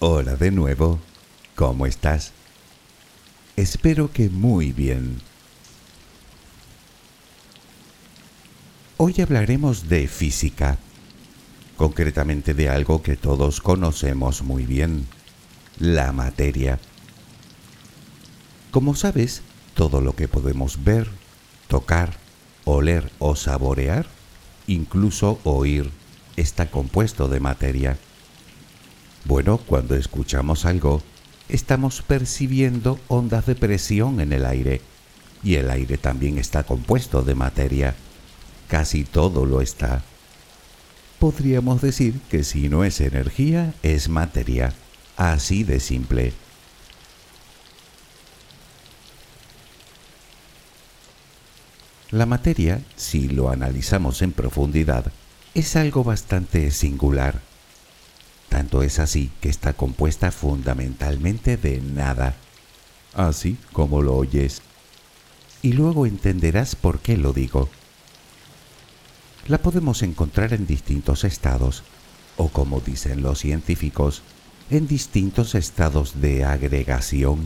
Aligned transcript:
Hola 0.00 0.36
de 0.36 0.52
nuevo, 0.52 1.00
¿cómo 1.56 1.84
estás? 1.84 2.30
Espero 3.56 4.12
que 4.12 4.28
muy 4.28 4.70
bien. 4.70 5.20
Hoy 8.96 9.16
hablaremos 9.20 9.88
de 9.88 10.06
física, 10.06 10.78
concretamente 11.76 12.54
de 12.54 12.68
algo 12.68 13.02
que 13.02 13.16
todos 13.16 13.60
conocemos 13.60 14.42
muy 14.42 14.66
bien, 14.66 15.08
la 15.80 16.12
materia. 16.12 16.78
Como 18.70 18.94
sabes, 18.94 19.42
todo 19.74 20.00
lo 20.00 20.14
que 20.14 20.28
podemos 20.28 20.84
ver, 20.84 21.10
tocar, 21.66 22.14
oler 22.64 23.10
o 23.18 23.34
saborear, 23.34 24.06
incluso 24.68 25.40
oír, 25.42 25.90
está 26.36 26.70
compuesto 26.70 27.26
de 27.26 27.40
materia. 27.40 27.98
Bueno, 29.28 29.58
cuando 29.58 29.94
escuchamos 29.94 30.64
algo, 30.64 31.02
estamos 31.50 32.00
percibiendo 32.00 32.98
ondas 33.08 33.44
de 33.44 33.54
presión 33.54 34.20
en 34.20 34.32
el 34.32 34.46
aire. 34.46 34.80
Y 35.44 35.56
el 35.56 35.70
aire 35.70 35.98
también 35.98 36.38
está 36.38 36.64
compuesto 36.64 37.20
de 37.20 37.34
materia. 37.34 37.94
Casi 38.68 39.04
todo 39.04 39.44
lo 39.44 39.60
está. 39.60 40.02
Podríamos 41.18 41.82
decir 41.82 42.18
que 42.30 42.42
si 42.42 42.70
no 42.70 42.84
es 42.84 43.02
energía, 43.02 43.74
es 43.82 44.08
materia. 44.08 44.72
Así 45.18 45.62
de 45.62 45.78
simple. 45.80 46.32
La 52.10 52.24
materia, 52.24 52.80
si 52.96 53.28
lo 53.28 53.50
analizamos 53.50 54.22
en 54.22 54.32
profundidad, 54.32 55.12
es 55.52 55.76
algo 55.76 56.02
bastante 56.02 56.70
singular 56.70 57.46
tanto 58.48 58.82
es 58.82 58.98
así 58.98 59.30
que 59.40 59.48
está 59.48 59.72
compuesta 59.72 60.30
fundamentalmente 60.30 61.56
de 61.56 61.80
nada, 61.80 62.34
así 63.14 63.56
como 63.72 64.02
lo 64.02 64.16
oyes. 64.16 64.62
Y 65.62 65.72
luego 65.72 66.06
entenderás 66.06 66.76
por 66.76 67.00
qué 67.00 67.16
lo 67.16 67.32
digo. 67.32 67.68
La 69.46 69.58
podemos 69.58 70.02
encontrar 70.02 70.52
en 70.52 70.66
distintos 70.66 71.24
estados, 71.24 71.82
o 72.36 72.48
como 72.48 72.80
dicen 72.80 73.22
los 73.22 73.40
científicos, 73.40 74.22
en 74.70 74.86
distintos 74.86 75.54
estados 75.54 76.20
de 76.20 76.44
agregación. 76.44 77.40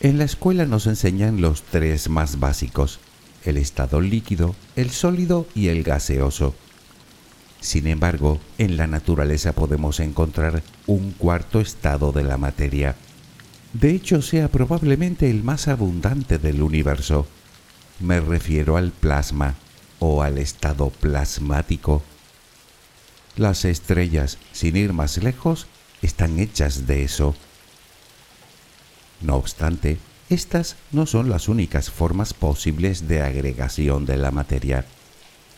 En 0.00 0.18
la 0.18 0.24
escuela 0.24 0.66
nos 0.66 0.86
enseñan 0.86 1.40
los 1.40 1.62
tres 1.62 2.08
más 2.08 2.40
básicos, 2.40 2.98
el 3.44 3.56
estado 3.56 4.00
líquido, 4.00 4.54
el 4.76 4.90
sólido 4.90 5.46
y 5.54 5.68
el 5.68 5.82
gaseoso. 5.82 6.54
Sin 7.64 7.86
embargo, 7.86 8.40
en 8.58 8.76
la 8.76 8.86
naturaleza 8.86 9.54
podemos 9.54 9.98
encontrar 9.98 10.62
un 10.86 11.12
cuarto 11.12 11.62
estado 11.62 12.12
de 12.12 12.22
la 12.22 12.36
materia. 12.36 12.94
De 13.72 13.92
hecho, 13.92 14.20
sea 14.20 14.48
probablemente 14.48 15.30
el 15.30 15.42
más 15.42 15.66
abundante 15.66 16.36
del 16.36 16.62
universo. 16.62 17.26
Me 18.00 18.20
refiero 18.20 18.76
al 18.76 18.90
plasma 18.90 19.54
o 19.98 20.22
al 20.22 20.36
estado 20.36 20.90
plasmático. 20.90 22.02
Las 23.34 23.64
estrellas, 23.64 24.36
sin 24.52 24.76
ir 24.76 24.92
más 24.92 25.16
lejos, 25.22 25.66
están 26.02 26.38
hechas 26.40 26.86
de 26.86 27.02
eso. 27.02 27.34
No 29.22 29.36
obstante, 29.36 29.96
estas 30.28 30.76
no 30.92 31.06
son 31.06 31.30
las 31.30 31.48
únicas 31.48 31.88
formas 31.88 32.34
posibles 32.34 33.08
de 33.08 33.22
agregación 33.22 34.04
de 34.04 34.18
la 34.18 34.30
materia. 34.30 34.84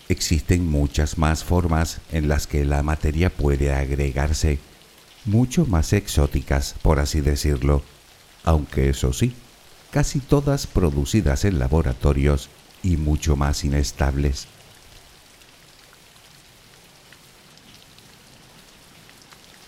Existen 0.09 0.69
muchas 0.69 1.19
más 1.19 1.43
formas 1.43 2.01
en 2.13 2.29
las 2.29 2.47
que 2.47 2.65
la 2.65 2.83
materia 2.83 3.31
puede 3.31 3.73
agregarse, 3.73 4.61
mucho 5.25 5.67
más 5.67 5.93
exóticas, 5.93 6.77
por 6.83 7.01
así 7.01 7.21
decirlo, 7.21 7.83
aunque 8.45 8.89
eso 8.89 9.13
sí, 9.13 9.35
casi 9.91 10.21
todas 10.21 10.67
producidas 10.67 11.45
en 11.45 11.59
laboratorios 11.59 12.49
y 12.83 12.97
mucho 12.97 13.35
más 13.35 13.65
inestables. 13.65 14.47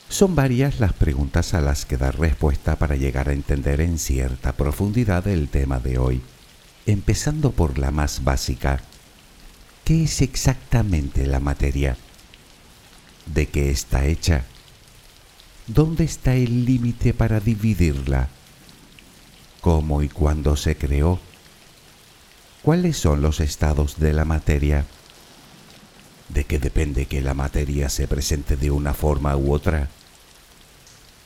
Son 0.08 0.34
varias 0.34 0.80
las 0.80 0.92
preguntas 0.94 1.54
a 1.54 1.60
las 1.60 1.84
que 1.84 1.96
dar 1.96 2.18
respuesta 2.18 2.76
para 2.76 2.96
llegar 2.96 3.28
a 3.28 3.32
entender 3.32 3.80
en 3.80 3.98
cierta 3.98 4.52
profundidad 4.52 5.26
el 5.28 5.48
tema 5.48 5.80
de 5.80 5.98
hoy, 5.98 6.22
empezando 6.86 7.52
por 7.52 7.78
la 7.78 7.90
más 7.90 8.24
básica. 8.24 8.80
¿Qué 9.88 10.04
es 10.04 10.20
exactamente 10.20 11.26
la 11.26 11.40
materia? 11.40 11.96
¿De 13.24 13.46
qué 13.46 13.70
está 13.70 14.04
hecha? 14.04 14.44
¿Dónde 15.66 16.04
está 16.04 16.34
el 16.34 16.66
límite 16.66 17.14
para 17.14 17.40
dividirla? 17.40 18.28
¿Cómo 19.62 20.02
y 20.02 20.10
cuándo 20.10 20.56
se 20.56 20.76
creó? 20.76 21.18
¿Cuáles 22.60 22.98
son 22.98 23.22
los 23.22 23.40
estados 23.40 23.98
de 23.98 24.12
la 24.12 24.26
materia? 24.26 24.84
¿De 26.28 26.44
qué 26.44 26.58
depende 26.58 27.06
que 27.06 27.22
la 27.22 27.32
materia 27.32 27.88
se 27.88 28.06
presente 28.06 28.56
de 28.58 28.70
una 28.70 28.92
forma 28.92 29.38
u 29.38 29.54
otra? 29.54 29.88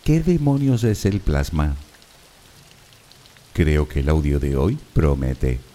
¿Qué 0.04 0.20
demonios 0.20 0.84
es 0.84 1.04
el 1.04 1.18
plasma? 1.18 1.74
Creo 3.54 3.88
que 3.88 3.98
el 3.98 4.08
audio 4.08 4.38
de 4.38 4.54
hoy 4.54 4.78
promete. 4.94 5.71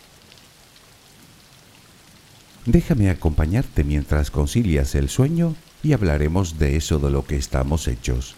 Déjame 2.67 3.09
acompañarte 3.09 3.85
mientras 3.85 4.29
concilias 4.29 4.93
el 4.95 5.07
sueño 5.07 5.55
y 5.83 5.93
hablaremos 5.93 6.59
de 6.59 6.75
eso 6.75 6.99
de 6.99 7.09
lo 7.09 7.23
que 7.25 7.37
estamos 7.37 7.87
hechos, 7.87 8.35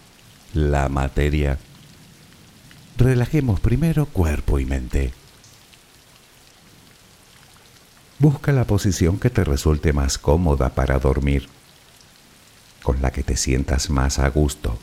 la 0.54 0.88
materia. 0.88 1.58
Relajemos 2.96 3.58
primero 3.58 4.06
cuerpo 4.06 4.60
y 4.60 4.66
mente. 4.66 5.12
Busca 8.20 8.52
la 8.52 8.68
posición 8.68 9.18
que 9.18 9.30
te 9.30 9.42
resulte 9.42 9.92
más 9.92 10.16
cómoda 10.16 10.68
para 10.76 11.00
dormir, 11.00 11.48
con 12.84 13.02
la 13.02 13.10
que 13.10 13.24
te 13.24 13.36
sientas 13.36 13.90
más 13.90 14.20
a 14.20 14.28
gusto. 14.28 14.78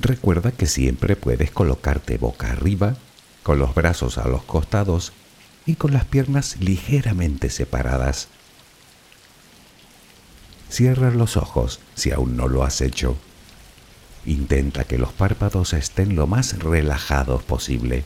Recuerda 0.00 0.50
que 0.50 0.66
siempre 0.66 1.14
puedes 1.14 1.52
colocarte 1.52 2.18
boca 2.18 2.50
arriba, 2.50 2.96
con 3.44 3.60
los 3.60 3.72
brazos 3.72 4.18
a 4.18 4.26
los 4.26 4.42
costados 4.42 5.12
y 5.66 5.76
con 5.76 5.92
las 5.92 6.04
piernas 6.04 6.56
ligeramente 6.60 7.50
separadas. 7.50 8.28
Cierra 10.70 11.10
los 11.10 11.36
ojos 11.36 11.80
si 11.94 12.12
aún 12.12 12.36
no 12.36 12.48
lo 12.48 12.64
has 12.64 12.80
hecho. 12.80 13.16
Intenta 14.24 14.84
que 14.84 14.98
los 14.98 15.12
párpados 15.12 15.72
estén 15.72 16.16
lo 16.16 16.26
más 16.26 16.58
relajados 16.58 17.42
posible. 17.42 18.04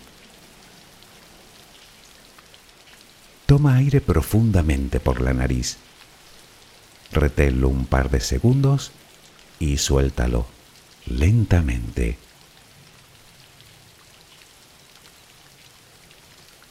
Toma 3.47 3.77
aire 3.77 4.00
profundamente 4.00 4.99
por 4.99 5.20
la 5.20 5.32
nariz. 5.32 5.76
Reténlo 7.12 7.69
un 7.69 7.87
par 7.87 8.11
de 8.11 8.20
segundos 8.20 8.91
y 9.61 9.79
suéltalo 9.79 10.47
lentamente. 11.06 12.19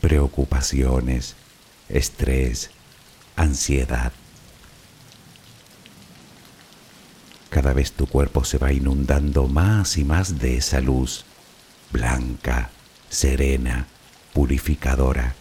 preocupaciones, 0.00 1.36
estrés, 1.88 2.70
ansiedad. 3.36 4.12
Cada 7.50 7.72
vez 7.72 7.92
tu 7.92 8.06
cuerpo 8.06 8.44
se 8.44 8.58
va 8.58 8.72
inundando 8.72 9.48
más 9.48 9.96
y 9.96 10.04
más 10.04 10.38
de 10.38 10.58
esa 10.58 10.80
luz, 10.80 11.24
blanca, 11.92 12.70
serena, 13.08 13.86
purificadora. 14.32 15.34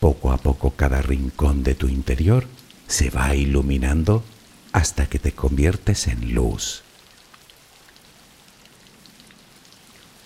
Poco 0.00 0.32
a 0.32 0.38
poco 0.38 0.72
cada 0.72 1.02
rincón 1.02 1.62
de 1.62 1.74
tu 1.74 1.88
interior 1.88 2.46
se 2.88 3.10
va 3.10 3.34
iluminando 3.34 4.24
hasta 4.72 5.06
que 5.06 5.18
te 5.18 5.32
conviertes 5.32 6.08
en 6.08 6.34
luz. 6.34 6.82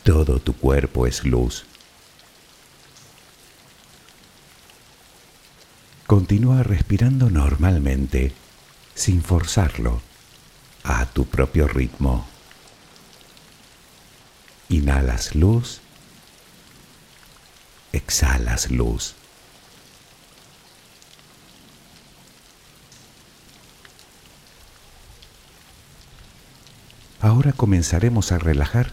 Todo 0.06 0.38
tu 0.38 0.52
cuerpo 0.52 1.08
es 1.08 1.24
luz. 1.24 1.64
Continúa 6.06 6.62
respirando 6.62 7.28
normalmente, 7.28 8.32
sin 8.94 9.20
forzarlo, 9.20 10.00
a 10.84 11.06
tu 11.06 11.26
propio 11.26 11.66
ritmo. 11.66 12.24
Inhalas 14.68 15.34
luz, 15.34 15.80
exhalas 17.92 18.70
luz. 18.70 19.16
Ahora 27.20 27.52
comenzaremos 27.52 28.30
a 28.30 28.38
relajar 28.38 28.92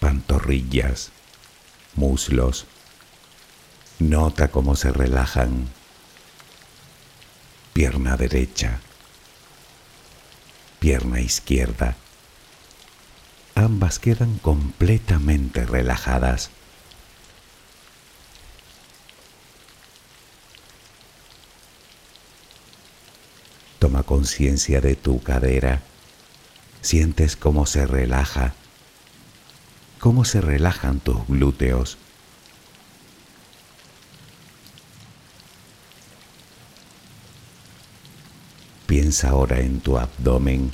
pantorrillas, 0.00 1.12
muslos. 1.94 2.66
Nota 4.00 4.48
cómo 4.48 4.74
se 4.74 4.90
relajan. 4.90 5.68
Pierna 7.72 8.16
derecha, 8.16 8.80
pierna 10.80 11.20
izquierda. 11.20 11.96
Ambas 13.54 13.98
quedan 13.98 14.38
completamente 14.38 15.66
relajadas. 15.66 16.50
Toma 23.78 24.02
conciencia 24.02 24.80
de 24.80 24.96
tu 24.96 25.22
cadera. 25.22 25.82
Sientes 26.80 27.36
cómo 27.36 27.66
se 27.66 27.86
relaja 27.86 28.54
cómo 30.00 30.24
se 30.24 30.40
relajan 30.40 30.98
tus 30.98 31.26
glúteos. 31.28 31.98
Piensa 38.86 39.28
ahora 39.28 39.60
en 39.60 39.80
tu 39.80 39.98
abdomen 39.98 40.72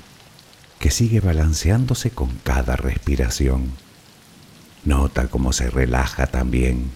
que 0.78 0.90
sigue 0.90 1.20
balanceándose 1.20 2.10
con 2.10 2.30
cada 2.44 2.76
respiración. 2.76 3.72
Nota 4.84 5.28
cómo 5.28 5.52
se 5.52 5.68
relaja 5.68 6.28
también. 6.28 6.92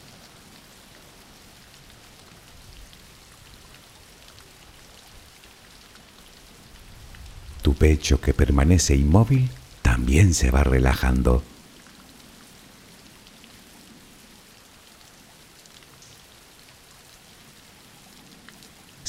Tu 7.63 7.75
pecho 7.75 8.21
que 8.21 8.33
permanece 8.33 8.95
inmóvil 8.95 9.51
también 9.83 10.33
se 10.33 10.51
va 10.51 10.63
relajando. 10.63 11.43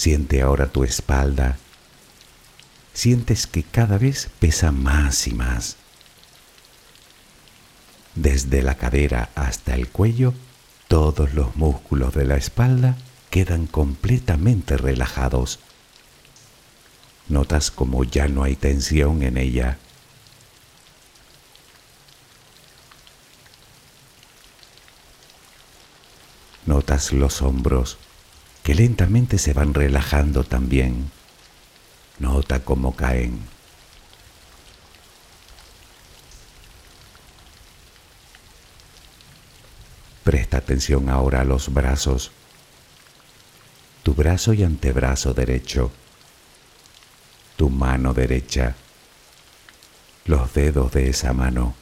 Siente 0.02 0.42
ahora 0.42 0.66
tu 0.66 0.84
espalda. 0.84 1.60
Sientes 2.92 3.46
que 3.46 3.62
cada 3.62 4.00
vez 4.00 4.32
pesa 4.40 4.72
más 4.72 5.28
y 5.28 5.34
más. 5.36 5.76
Desde 8.16 8.64
la 8.64 8.78
cadera 8.80 9.30
hasta 9.36 9.76
el 9.76 9.90
cuello, 9.90 10.34
todos 10.88 11.36
los 11.36 11.56
músculos 11.56 12.16
de 12.16 12.26
la 12.26 12.36
espalda 12.36 12.98
quedan 13.30 13.68
completamente 13.68 14.76
relajados. 14.76 15.60
Notas 17.28 17.70
como 17.70 18.04
ya 18.04 18.28
no 18.28 18.42
hay 18.42 18.56
tensión 18.56 19.22
en 19.22 19.38
ella. 19.38 19.78
Notas 26.66 27.14
los 27.14 27.44
hombros 27.44 28.00
que 28.64 28.76
lentamente 28.76 29.38
se 29.38 29.54
van 29.54 29.74
relajando 29.74 30.44
también. 30.44 31.12
Nota 32.20 32.64
cómo 32.64 32.96
caen. 32.96 33.40
Presta 40.24 40.58
atención 40.58 41.10
ahora 41.10 41.42
a 41.42 41.46
los 41.46 41.74
brazos. 41.74 42.32
Tu 44.04 44.14
brazo 44.14 44.54
y 44.54 44.64
antebrazo 44.64 45.34
derecho. 45.34 45.92
Tu 47.56 47.70
mano 47.70 48.14
derecha. 48.14 48.76
Los 50.26 50.54
dedos 50.54 50.92
de 50.92 51.10
esa 51.10 51.34
mano. 51.34 51.74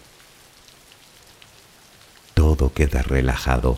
Todo 2.33 2.74
queda 2.74 3.01
relajado 3.01 3.77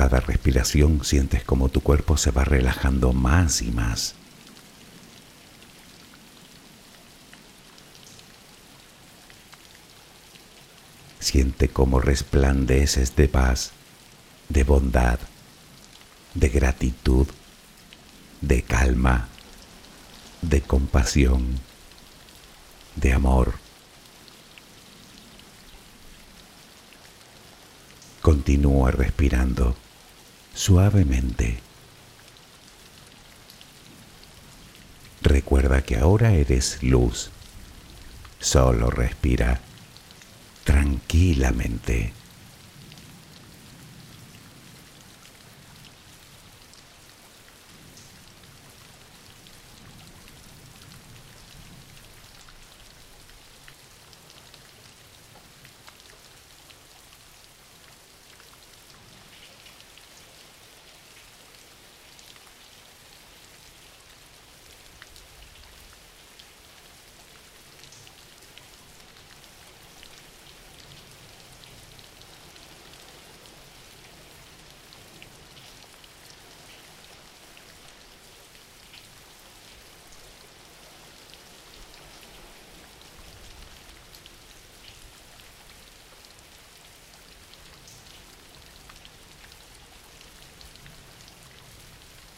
Cada 0.00 0.20
respiración 0.20 1.04
sientes 1.04 1.44
como 1.44 1.68
tu 1.68 1.82
cuerpo 1.82 2.16
se 2.16 2.30
va 2.30 2.42
relajando 2.42 3.12
más 3.12 3.60
y 3.60 3.70
más. 3.70 4.14
Siente 11.18 11.68
cómo 11.68 12.00
resplandeces 12.00 13.14
de 13.14 13.28
paz, 13.28 13.72
de 14.48 14.64
bondad, 14.64 15.18
de 16.32 16.48
gratitud, 16.48 17.26
de 18.40 18.62
calma, 18.62 19.28
de 20.40 20.62
compasión 20.62 21.60
de 22.96 23.12
amor. 23.12 23.52
Continúa 28.22 28.92
respirando 28.92 29.76
suavemente. 30.54 31.60
Recuerda 35.22 35.82
que 35.82 35.96
ahora 35.96 36.32
eres 36.32 36.82
luz. 36.82 37.30
Solo 38.40 38.90
respira 38.90 39.60
tranquilamente. 40.64 42.12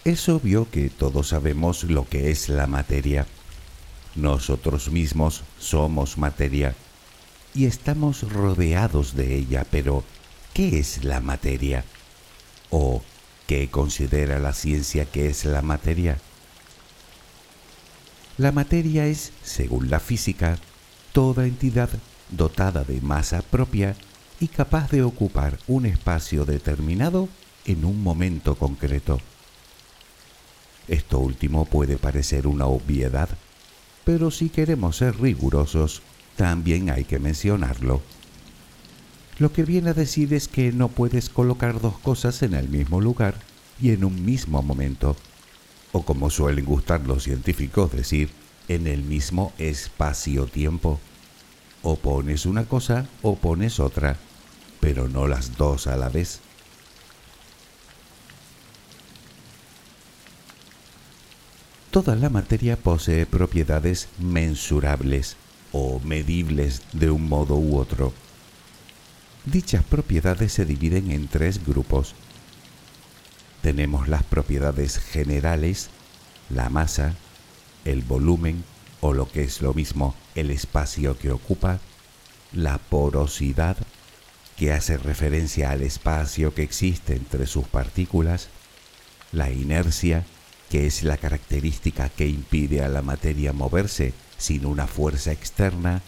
Es 0.05 0.29
obvio 0.29 0.69
que 0.69 0.91
todos 0.91 1.29
sabemos 1.29 1.85
lo 1.85 2.09
que 2.09 2.33
es 2.33 2.49
la 2.49 2.67
materia. 2.67 3.25
Nosotros 4.17 4.91
mismos 4.91 5.45
somos 5.61 6.19
materia 6.19 6.75
y 7.55 7.67
estamos 7.67 8.23
rodeados 8.29 9.15
de 9.15 9.37
ella, 9.37 9.65
pero 9.71 10.03
¿qué 10.55 10.81
es 10.81 11.05
la 11.05 11.21
materia? 11.21 11.85
¿O 12.71 13.01
qué 13.47 13.71
considera 13.71 14.41
la 14.41 14.55
ciencia 14.55 15.05
que 15.05 15.29
es 15.29 15.45
la 15.45 15.63
materia? 15.63 16.19
La 18.39 18.51
materia 18.51 19.07
es, 19.07 19.31
según 19.45 19.89
la 19.89 20.01
física, 20.01 20.59
toda 21.13 21.47
entidad 21.47 21.91
dotada 22.29 22.83
de 22.83 23.01
masa 23.03 23.41
propia 23.41 23.95
y 24.41 24.49
capaz 24.49 24.91
de 24.91 25.05
ocupar 25.05 25.61
un 25.69 25.87
espacio 25.87 26.45
determinado 26.45 27.29
en 27.67 27.85
un 27.85 28.03
momento 28.03 28.57
concreto. 28.57 29.21
Esto 30.93 31.21
último 31.21 31.65
puede 31.65 31.97
parecer 31.97 32.47
una 32.47 32.67
obviedad, 32.67 33.31
pero 34.05 34.31
si 34.31 34.51
queremos 34.51 34.99
ser 34.99 35.19
rigurosos, 35.19 36.03
también 36.37 36.91
hay 36.91 37.05
que 37.05 37.19
mencionarlo. 37.19 38.03
Lo 39.39 39.55
que 39.55 39.65
viene 39.65 39.89
a 39.89 39.95
decir 39.95 40.35
es 40.35 40.49
que 40.49 40.71
no 40.71 40.89
puedes 40.89 41.31
colocar 41.31 41.81
dos 41.81 41.99
cosas 41.99 42.43
en 42.43 42.53
el 42.53 42.69
mismo 42.69 43.01
lugar 43.01 43.37
y 43.81 43.93
en 43.93 44.05
un 44.05 44.23
mismo 44.23 44.63
momento, 44.63 45.17
o 45.93 46.03
como 46.03 46.29
suelen 46.29 46.67
gustar 46.67 47.01
los 47.07 47.23
científicos 47.23 47.91
decir, 47.93 48.29
en 48.69 48.87
el 48.87 49.03
mismo 49.03 49.55
espacio-tiempo. 49.57 51.01
O 51.83 51.97
pones 51.97 52.45
una 52.45 52.67
cosa 52.67 53.07
o 53.23 53.37
pones 53.37 53.81
otra, 53.81 54.19
pero 54.79 55.09
no 55.09 55.27
las 55.27 55.57
dos 55.57 55.87
a 55.87 55.97
la 55.97 56.11
vez. 56.11 56.41
Toda 61.93 62.17
la 62.17 62.31
materia 62.31 62.79
posee 62.79 63.27
propiedades 63.27 64.09
mensurables 64.19 65.37
o 65.73 66.01
medibles 66.01 66.81
de 66.95 67.11
un 67.11 67.29
modo 67.29 67.57
u 67.57 67.77
otro. 67.77 68.15
Dichas 69.45 69.85
propiedades 69.85 70.55
se 70.55 70.65
dividen 70.65 71.11
en 71.11 71.29
tres 71.29 71.63
grupos. 71.63 72.15
Tenemos 73.61 74.09
las 74.09 74.23
propiedades 74.23 75.01
generales, 75.01 75.91
la 76.49 76.71
masa, 76.71 77.15
el 77.85 78.01
volumen 78.01 78.65
o 79.03 79.13
lo 79.13 79.31
que 79.31 79.43
es 79.43 79.61
lo 79.61 79.75
mismo, 79.75 80.15
el 80.35 80.51
espacio 80.51 81.19
que 81.19 81.31
ocupa, 81.31 81.79
la 82.55 82.79
porosidad, 82.79 83.77
que 84.57 84.73
hace 84.73 84.97
referencia 84.97 85.71
al 85.71 85.83
espacio 85.83 86.55
que 86.55 86.63
existe 86.63 87.15
entre 87.15 87.47
sus 87.47 87.67
partículas, 87.67 88.49
la 89.31 89.51
inercia, 89.51 90.25
que 90.73 90.87
es 90.87 91.03
la 91.03 91.19
característica 91.19 92.09
que 92.09 92.27
impide 92.27 92.83
a 92.83 92.89
la 92.89 93.03
materia 93.03 93.53
moverse 93.53 94.15
sin 94.39 94.65
una 94.65 94.87
fuerza 94.87 95.31
externa, 95.31 96.01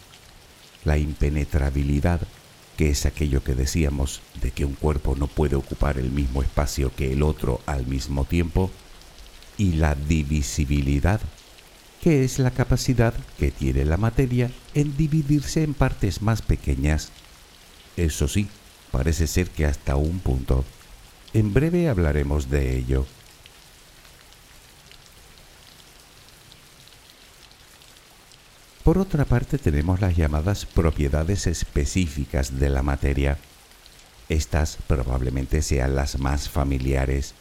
la 0.86 0.96
impenetrabilidad, 0.96 2.22
que 2.78 2.88
es 2.88 3.04
aquello 3.04 3.44
que 3.44 3.54
decíamos 3.54 4.22
de 4.40 4.52
que 4.52 4.64
un 4.64 4.72
cuerpo 4.72 5.16
no 5.16 5.26
puede 5.26 5.54
ocupar 5.54 5.98
el 5.98 6.10
mismo 6.10 6.42
espacio 6.42 6.90
que 6.96 7.12
el 7.12 7.22
otro 7.22 7.60
al 7.66 7.86
mismo 7.86 8.24
tiempo, 8.24 8.70
y 9.58 9.72
la 9.72 9.94
divisibilidad, 9.96 11.20
que 12.00 12.24
es 12.24 12.38
la 12.38 12.50
capacidad 12.50 13.12
que 13.38 13.50
tiene 13.50 13.84
la 13.84 13.98
materia 13.98 14.50
en 14.72 14.96
dividirse 14.96 15.62
en 15.62 15.74
partes 15.74 16.22
más 16.22 16.40
pequeñas. 16.40 17.10
Eso 17.98 18.28
sí, 18.28 18.48
parece 18.90 19.26
ser 19.26 19.50
que 19.50 19.66
hasta 19.66 19.96
un 19.96 20.20
punto. 20.20 20.64
En 21.34 21.52
breve 21.52 21.90
hablaremos 21.90 22.48
de 22.48 22.78
ello. 22.78 23.04
Por 28.84 28.98
otra 28.98 29.24
parte 29.24 29.56
tenemos 29.56 30.02
las 30.02 30.14
llamadas 30.14 30.66
propiedades 30.66 31.46
específicas 31.46 32.60
de 32.60 32.68
la 32.68 32.82
materia. 32.82 33.38
Estas 34.28 34.76
probablemente 34.86 35.62
sean 35.62 35.96
las 35.96 36.18
más 36.18 36.50
familiares. 36.50 37.34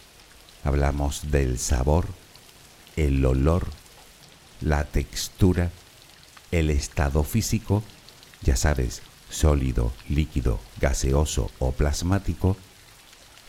Hablamos 0.64 1.32
del 1.32 1.60
sabor, 1.60 2.08
el 2.96 3.26
olor, 3.26 3.68
la 4.62 4.86
textura, 4.86 5.70
el 6.52 6.70
estado 6.70 7.26
físico, 7.26 7.84
ya 8.42 8.56
sabes, 8.56 9.02
sólido, 9.30 9.92
líquido, 10.08 10.62
gaseoso 10.80 11.52
o 11.60 11.74
plasmático, 11.74 12.56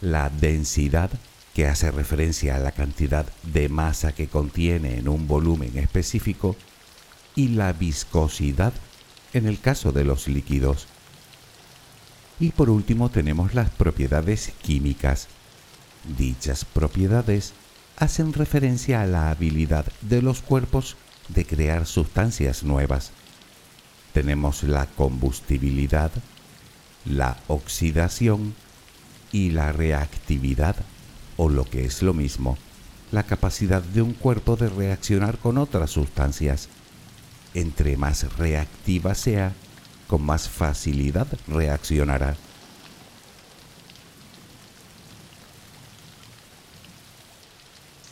la 0.01 0.31
densidad, 0.31 1.11
que 1.55 1.69
hace 1.69 1.93
referencia 1.93 2.57
a 2.57 2.59
la 2.59 2.73
cantidad 2.73 3.25
de 3.45 3.69
masa 3.69 4.13
que 4.13 4.27
contiene 4.27 4.99
en 4.99 5.09
un 5.09 5.29
volumen 5.29 5.79
específico, 5.79 6.57
y 7.37 7.49
la 7.49 7.73
viscosidad 7.73 8.73
en 9.33 9.47
el 9.47 9.61
caso 9.61 9.93
de 9.93 10.05
los 10.05 10.29
líquidos. 10.29 10.87
Y 12.41 12.50
por 12.50 12.71
último 12.71 13.11
tenemos 13.11 13.55
las 13.55 13.71
propiedades 13.71 14.53
químicas. 14.62 15.29
Dichas 16.17 16.64
propiedades 16.64 17.53
hacen 17.97 18.33
referencia 18.33 19.03
a 19.03 19.07
la 19.07 19.31
habilidad 19.31 19.87
de 20.00 20.23
los 20.23 20.43
cuerpos 20.43 20.97
de 21.29 21.45
crear 21.45 21.87
sustancias 21.87 22.62
nuevas. 22.62 23.12
Tenemos 24.12 24.62
la 24.62 24.87
combustibilidad, 24.87 26.11
la 27.05 27.38
oxidación 27.49 28.55
y 29.33 29.50
la 29.50 29.73
reactividad, 29.73 30.76
o 31.37 31.49
lo 31.49 31.64
que 31.64 31.85
es 31.85 32.03
lo 32.03 32.14
mismo, 32.14 32.57
la 33.11 33.25
capacidad 33.25 33.83
de 33.83 34.03
un 34.03 34.12
cuerpo 34.12 34.57
de 34.57 34.69
reaccionar 34.69 35.38
con 35.38 35.59
otras 35.59 35.91
sustancias 35.91 36.69
entre 37.55 37.97
más 37.97 38.37
reactiva 38.37 39.15
sea, 39.15 39.53
con 40.07 40.23
más 40.23 40.49
facilidad 40.49 41.27
reaccionará. 41.49 42.37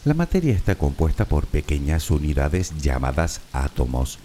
La 0.04 0.14
materia 0.14 0.52
está 0.52 0.74
compuesta 0.74 1.26
por 1.26 1.46
pequeñas 1.46 2.10
unidades 2.10 2.72
llamadas 2.80 3.40
átomos. 3.52 4.18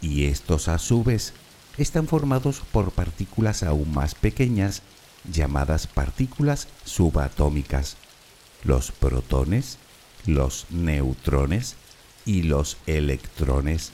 y 0.00 0.24
estos 0.24 0.66
a 0.66 0.78
su 0.78 1.04
vez 1.04 1.32
están 1.78 2.08
formados 2.08 2.60
por 2.72 2.90
partículas 2.90 3.62
aún 3.62 3.94
más 3.94 4.16
pequeñas 4.16 4.82
llamadas 5.30 5.86
partículas 5.86 6.66
subatómicas, 6.84 7.96
los 8.64 8.90
protones, 8.90 9.78
los 10.26 10.66
neutrones 10.70 11.76
y 12.24 12.42
los 12.42 12.78
electrones. 12.86 13.92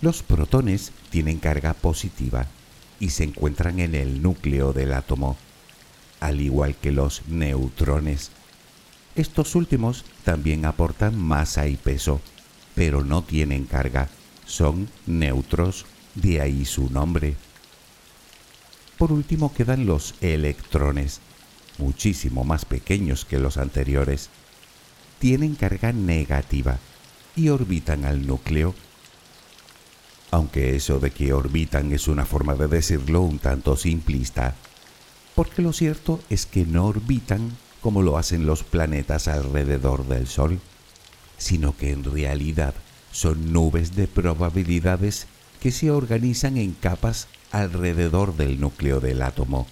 Los 0.00 0.22
protones 0.22 0.92
tienen 1.10 1.38
carga 1.38 1.74
positiva 1.74 2.46
y 3.00 3.10
se 3.10 3.24
encuentran 3.24 3.80
en 3.80 3.94
el 3.94 4.22
núcleo 4.22 4.72
del 4.72 4.92
átomo, 4.92 5.36
al 6.20 6.40
igual 6.40 6.76
que 6.76 6.92
los 6.92 7.22
neutrones. 7.26 8.30
Estos 9.16 9.56
últimos 9.56 10.04
también 10.24 10.64
aportan 10.64 11.18
masa 11.18 11.66
y 11.66 11.76
peso, 11.76 12.20
pero 12.76 13.04
no 13.04 13.22
tienen 13.24 13.64
carga, 13.64 14.08
son 14.46 14.88
neutros, 15.06 15.86
de 16.14 16.40
ahí 16.40 16.64
su 16.64 16.90
nombre. 16.90 17.34
Por 18.98 19.12
último 19.12 19.52
quedan 19.52 19.86
los 19.86 20.14
electrones, 20.20 21.20
muchísimo 21.78 22.44
más 22.44 22.64
pequeños 22.64 23.24
que 23.24 23.38
los 23.38 23.56
anteriores. 23.56 24.30
Tienen 25.18 25.56
carga 25.56 25.92
negativa 25.92 26.78
y 27.34 27.48
orbitan 27.48 28.04
al 28.04 28.26
núcleo. 28.26 28.74
Aunque 30.30 30.76
eso 30.76 31.00
de 31.00 31.10
que 31.10 31.32
orbitan 31.32 31.92
es 31.92 32.08
una 32.08 32.26
forma 32.26 32.54
de 32.54 32.68
decirlo 32.68 33.22
un 33.22 33.38
tanto 33.38 33.76
simplista, 33.76 34.54
porque 35.34 35.62
lo 35.62 35.72
cierto 35.72 36.20
es 36.28 36.46
que 36.46 36.66
no 36.66 36.86
orbitan 36.86 37.56
como 37.80 38.02
lo 38.02 38.18
hacen 38.18 38.44
los 38.44 38.64
planetas 38.64 39.28
alrededor 39.28 40.06
del 40.06 40.26
Sol, 40.26 40.60
sino 41.38 41.76
que 41.76 41.92
en 41.92 42.04
realidad 42.04 42.74
son 43.12 43.52
nubes 43.52 43.94
de 43.94 44.08
probabilidades 44.08 45.26
que 45.60 45.70
se 45.70 45.90
organizan 45.90 46.56
en 46.56 46.72
capas 46.72 47.28
alrededor 47.50 48.36
del 48.36 48.60
núcleo 48.60 49.00
del 49.00 49.22
átomo. 49.22 49.66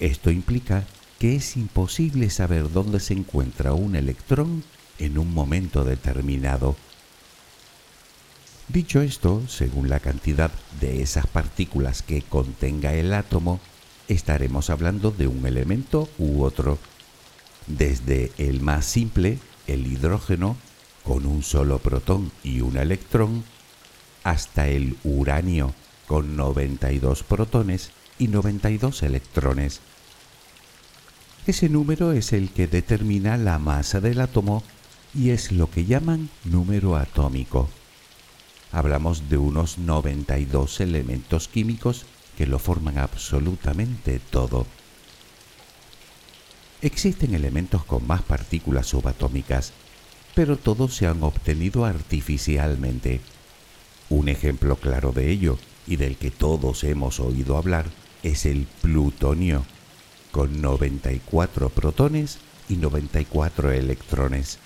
Esto 0.00 0.30
implica 0.30 0.84
que 1.18 1.36
es 1.36 1.56
imposible 1.56 2.30
saber 2.30 2.70
dónde 2.70 3.00
se 3.00 3.14
encuentra 3.14 3.72
un 3.72 3.96
electrón 3.96 4.64
en 4.98 5.18
un 5.18 5.32
momento 5.32 5.84
determinado. 5.84 6.76
Dicho 8.68 9.00
esto, 9.00 9.42
según 9.48 9.88
la 9.88 10.00
cantidad 10.00 10.50
de 10.80 11.00
esas 11.00 11.26
partículas 11.28 12.02
que 12.02 12.22
contenga 12.22 12.94
el 12.94 13.14
átomo, 13.14 13.60
estaremos 14.08 14.70
hablando 14.70 15.12
de 15.12 15.28
un 15.28 15.46
elemento 15.46 16.08
u 16.18 16.42
otro, 16.42 16.78
desde 17.68 18.32
el 18.38 18.60
más 18.60 18.84
simple, 18.84 19.38
el 19.68 19.86
hidrógeno, 19.86 20.56
con 21.04 21.26
un 21.26 21.44
solo 21.44 21.78
protón 21.78 22.32
y 22.42 22.60
un 22.60 22.76
electrón, 22.76 23.44
hasta 24.24 24.66
el 24.66 24.96
uranio, 25.04 25.72
con 26.08 26.36
92 26.36 27.22
protones 27.22 27.92
y 28.18 28.26
92 28.26 29.04
electrones. 29.04 29.80
Ese 31.46 31.68
número 31.68 32.10
es 32.10 32.32
el 32.32 32.50
que 32.50 32.66
determina 32.66 33.36
la 33.36 33.60
masa 33.60 34.00
del 34.00 34.20
átomo 34.20 34.64
y 35.14 35.30
es 35.30 35.52
lo 35.52 35.70
que 35.70 35.84
llaman 35.84 36.28
número 36.44 36.96
atómico. 36.96 37.68
Hablamos 38.72 39.28
de 39.28 39.38
unos 39.38 39.78
92 39.78 40.80
elementos 40.80 41.48
químicos 41.48 42.04
que 42.36 42.46
lo 42.46 42.58
forman 42.58 42.98
absolutamente 42.98 44.18
todo. 44.18 44.66
Existen 46.82 47.34
elementos 47.34 47.84
con 47.84 48.06
más 48.06 48.22
partículas 48.22 48.86
subatómicas, 48.88 49.72
pero 50.34 50.58
todos 50.58 50.94
se 50.94 51.06
han 51.06 51.22
obtenido 51.22 51.86
artificialmente. 51.86 53.20
Un 54.10 54.28
ejemplo 54.28 54.76
claro 54.76 55.12
de 55.12 55.30
ello, 55.30 55.58
y 55.86 55.96
del 55.96 56.16
que 56.16 56.30
todos 56.30 56.84
hemos 56.84 57.20
oído 57.20 57.56
hablar, 57.56 57.86
es 58.22 58.44
el 58.44 58.66
plutonio, 58.82 59.64
con 60.32 60.60
94 60.60 61.70
protones 61.70 62.38
y 62.68 62.76
94 62.76 63.72
electrones. 63.72 64.58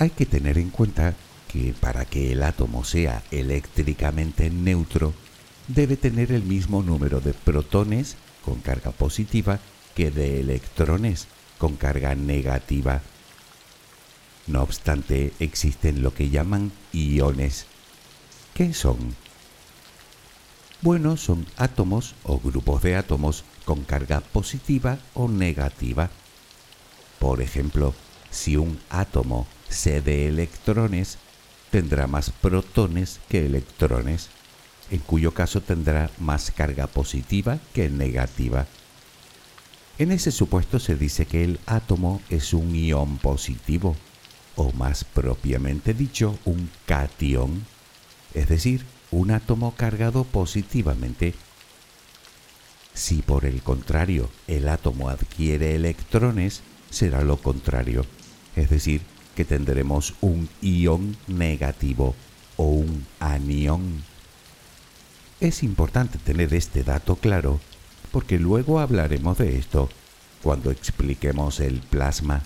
Hay 0.00 0.08
que 0.08 0.24
tener 0.24 0.56
en 0.56 0.70
cuenta 0.70 1.14
que 1.52 1.74
para 1.78 2.06
que 2.06 2.32
el 2.32 2.42
átomo 2.42 2.84
sea 2.84 3.22
eléctricamente 3.30 4.48
neutro, 4.48 5.12
debe 5.68 5.98
tener 5.98 6.32
el 6.32 6.42
mismo 6.42 6.82
número 6.82 7.20
de 7.20 7.34
protones 7.34 8.16
con 8.42 8.60
carga 8.60 8.92
positiva 8.92 9.60
que 9.94 10.10
de 10.10 10.40
electrones 10.40 11.28
con 11.58 11.76
carga 11.76 12.14
negativa. 12.14 13.02
No 14.46 14.62
obstante, 14.62 15.34
existen 15.38 16.02
lo 16.02 16.14
que 16.14 16.30
llaman 16.30 16.72
iones. 16.94 17.66
¿Qué 18.54 18.72
son? 18.72 19.14
Bueno, 20.80 21.18
son 21.18 21.44
átomos 21.58 22.14
o 22.22 22.40
grupos 22.40 22.80
de 22.80 22.96
átomos 22.96 23.44
con 23.66 23.84
carga 23.84 24.20
positiva 24.20 24.98
o 25.12 25.28
negativa. 25.28 26.08
Por 27.18 27.42
ejemplo, 27.42 27.94
si 28.30 28.56
un 28.56 28.80
átomo 28.88 29.46
cede 29.70 30.28
electrones, 30.28 31.18
tendrá 31.70 32.06
más 32.06 32.30
protones 32.30 33.20
que 33.28 33.46
electrones, 33.46 34.28
en 34.90 34.98
cuyo 34.98 35.32
caso 35.32 35.60
tendrá 35.60 36.10
más 36.18 36.50
carga 36.50 36.86
positiva 36.86 37.58
que 37.72 37.88
negativa. 37.88 38.66
En 39.98 40.12
ese 40.12 40.32
supuesto 40.32 40.78
se 40.78 40.96
dice 40.96 41.26
que 41.26 41.44
el 41.44 41.60
átomo 41.66 42.20
es 42.28 42.52
un 42.52 42.74
ion 42.74 43.18
positivo, 43.18 43.96
o 44.56 44.72
más 44.72 45.04
propiamente 45.04 45.94
dicho, 45.94 46.38
un 46.44 46.70
cation, 46.86 47.64
es 48.34 48.48
decir, 48.48 48.84
un 49.10 49.30
átomo 49.30 49.74
cargado 49.74 50.24
positivamente. 50.24 51.34
Si 52.94 53.22
por 53.22 53.44
el 53.44 53.62
contrario 53.62 54.28
el 54.48 54.68
átomo 54.68 55.08
adquiere 55.08 55.74
electrones, 55.76 56.62
será 56.90 57.22
lo 57.22 57.36
contrario, 57.36 58.04
es 58.56 58.70
decir, 58.70 59.02
tendremos 59.44 60.14
un 60.20 60.48
ion 60.60 61.16
negativo 61.26 62.14
o 62.56 62.64
un 62.64 63.06
anión. 63.18 64.02
Es 65.40 65.62
importante 65.62 66.18
tener 66.18 66.52
este 66.54 66.84
dato 66.84 67.16
claro 67.16 67.60
porque 68.12 68.38
luego 68.38 68.80
hablaremos 68.80 69.38
de 69.38 69.58
esto 69.58 69.88
cuando 70.42 70.70
expliquemos 70.70 71.60
el 71.60 71.80
plasma. 71.80 72.42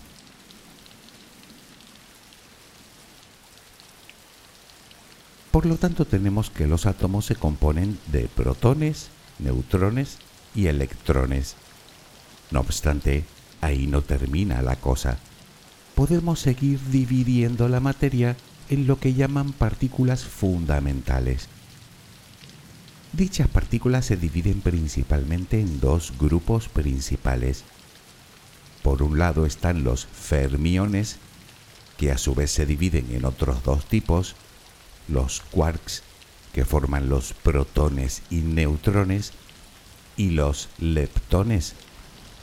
Por 5.50 5.66
lo 5.66 5.76
tanto 5.76 6.04
tenemos 6.04 6.50
que 6.50 6.66
los 6.66 6.84
átomos 6.86 7.26
se 7.26 7.36
componen 7.36 7.98
de 8.08 8.28
protones, 8.28 9.08
neutrones 9.38 10.18
y 10.54 10.66
electrones. 10.66 11.54
No 12.50 12.60
obstante, 12.60 13.24
ahí 13.60 13.86
no 13.86 14.02
termina 14.02 14.62
la 14.62 14.76
cosa 14.76 15.18
podemos 15.94 16.40
seguir 16.40 16.80
dividiendo 16.90 17.68
la 17.68 17.80
materia 17.80 18.36
en 18.68 18.86
lo 18.86 18.98
que 18.98 19.14
llaman 19.14 19.52
partículas 19.52 20.24
fundamentales. 20.24 21.48
Dichas 23.12 23.46
partículas 23.46 24.06
se 24.06 24.16
dividen 24.16 24.60
principalmente 24.60 25.60
en 25.60 25.78
dos 25.80 26.12
grupos 26.18 26.68
principales. 26.68 27.62
Por 28.82 29.02
un 29.02 29.18
lado 29.18 29.46
están 29.46 29.84
los 29.84 30.06
fermiones, 30.06 31.18
que 31.96 32.10
a 32.10 32.18
su 32.18 32.34
vez 32.34 32.50
se 32.50 32.66
dividen 32.66 33.06
en 33.12 33.24
otros 33.24 33.62
dos 33.62 33.86
tipos, 33.86 34.34
los 35.06 35.42
quarks, 35.52 36.02
que 36.52 36.64
forman 36.64 37.08
los 37.08 37.34
protones 37.34 38.22
y 38.30 38.36
neutrones, 38.36 39.32
y 40.16 40.30
los 40.30 40.68
leptones, 40.78 41.74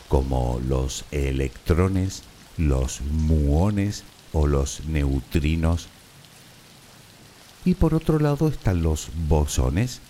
como 0.07 0.61
los 0.65 1.05
electrones 1.11 2.23
los 2.57 3.01
muones 3.01 4.03
o 4.33 4.47
los 4.47 4.85
neutrinos. 4.85 5.87
Y 7.65 7.75
por 7.75 7.93
otro 7.93 8.19
lado 8.19 8.47
están 8.47 8.81
los 8.81 9.09
bosones. 9.27 10.01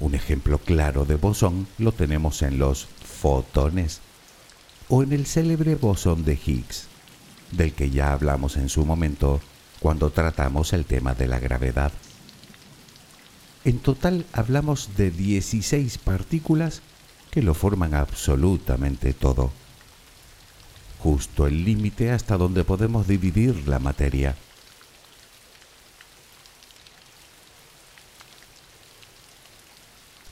Un 0.00 0.14
ejemplo 0.14 0.58
claro 0.58 1.04
de 1.04 1.16
bosón 1.16 1.66
lo 1.78 1.92
tenemos 1.92 2.42
en 2.42 2.58
los 2.58 2.86
fotones 3.04 4.00
o 4.88 5.02
en 5.02 5.12
el 5.12 5.26
célebre 5.26 5.76
bosón 5.76 6.24
de 6.24 6.34
Higgs, 6.34 6.86
del 7.52 7.74
que 7.74 7.90
ya 7.90 8.12
hablamos 8.12 8.56
en 8.56 8.68
su 8.68 8.84
momento 8.84 9.40
cuando 9.78 10.10
tratamos 10.10 10.72
el 10.72 10.84
tema 10.84 11.14
de 11.14 11.28
la 11.28 11.38
gravedad. 11.38 11.92
En 13.64 13.78
total 13.78 14.24
hablamos 14.32 14.96
de 14.96 15.10
16 15.10 15.98
partículas 15.98 16.82
que 17.30 17.42
lo 17.42 17.54
forman 17.54 17.94
absolutamente 17.94 19.12
todo 19.12 19.52
justo 21.02 21.46
el 21.46 21.64
límite 21.64 22.10
hasta 22.10 22.36
donde 22.36 22.64
podemos 22.64 23.06
dividir 23.08 23.66
la 23.66 23.78
materia. 23.78 24.36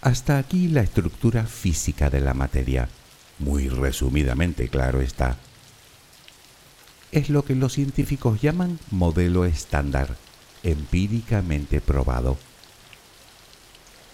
Hasta 0.03 0.39
aquí 0.39 0.69
la 0.69 0.83
estructura 0.83 1.45
física 1.45 2.09
de 2.09 2.21
la 2.21 2.35
materia, 2.35 2.89
muy 3.39 3.69
resumidamente 3.69 4.69
claro 4.69 5.01
está. 5.01 5.37
es 7.11 7.31
lo 7.31 7.45
que 7.45 7.55
los 7.55 7.73
científicos 7.73 8.41
llaman 8.43 8.79
modelo 8.91 9.47
estándar, 9.47 10.17
empíricamente 10.63 11.81
probado. 11.81 12.37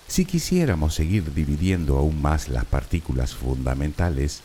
Si 0.07 0.25
quisiéramos 0.25 0.95
seguir 0.95 1.35
dividiendo 1.35 1.99
aún 1.99 2.23
más 2.23 2.49
las 2.49 2.65
partículas 2.65 3.35
fundamentales, 3.35 4.43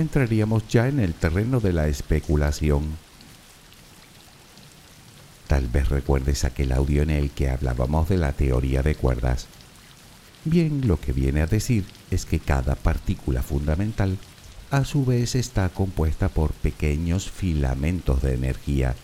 entraríamos 0.00 0.66
ya 0.68 0.88
en 0.88 1.00
el 1.00 1.14
terreno 1.14 1.60
de 1.60 1.72
la 1.72 1.88
especulación. 1.88 2.96
Tal 5.46 5.66
vez 5.66 5.88
recuerdes 5.88 6.44
aquel 6.44 6.72
audio 6.72 7.02
en 7.02 7.10
el 7.10 7.30
que 7.30 7.50
hablábamos 7.50 8.08
de 8.08 8.18
la 8.18 8.32
teoría 8.32 8.82
de 8.82 8.94
cuerdas. 8.94 9.46
Bien, 10.44 10.86
lo 10.86 10.98
que 10.98 11.12
viene 11.12 11.42
a 11.42 11.46
decir 11.46 11.84
es 12.10 12.24
que 12.24 12.38
cada 12.38 12.74
partícula 12.76 13.42
fundamental 13.42 14.16
a 14.70 14.84
su 14.84 15.04
vez 15.04 15.34
está 15.34 15.68
compuesta 15.68 16.28
por 16.28 16.52
pequeños 16.52 17.30
filamentos 17.30 18.22
de 18.22 18.34
energía, 18.34 18.94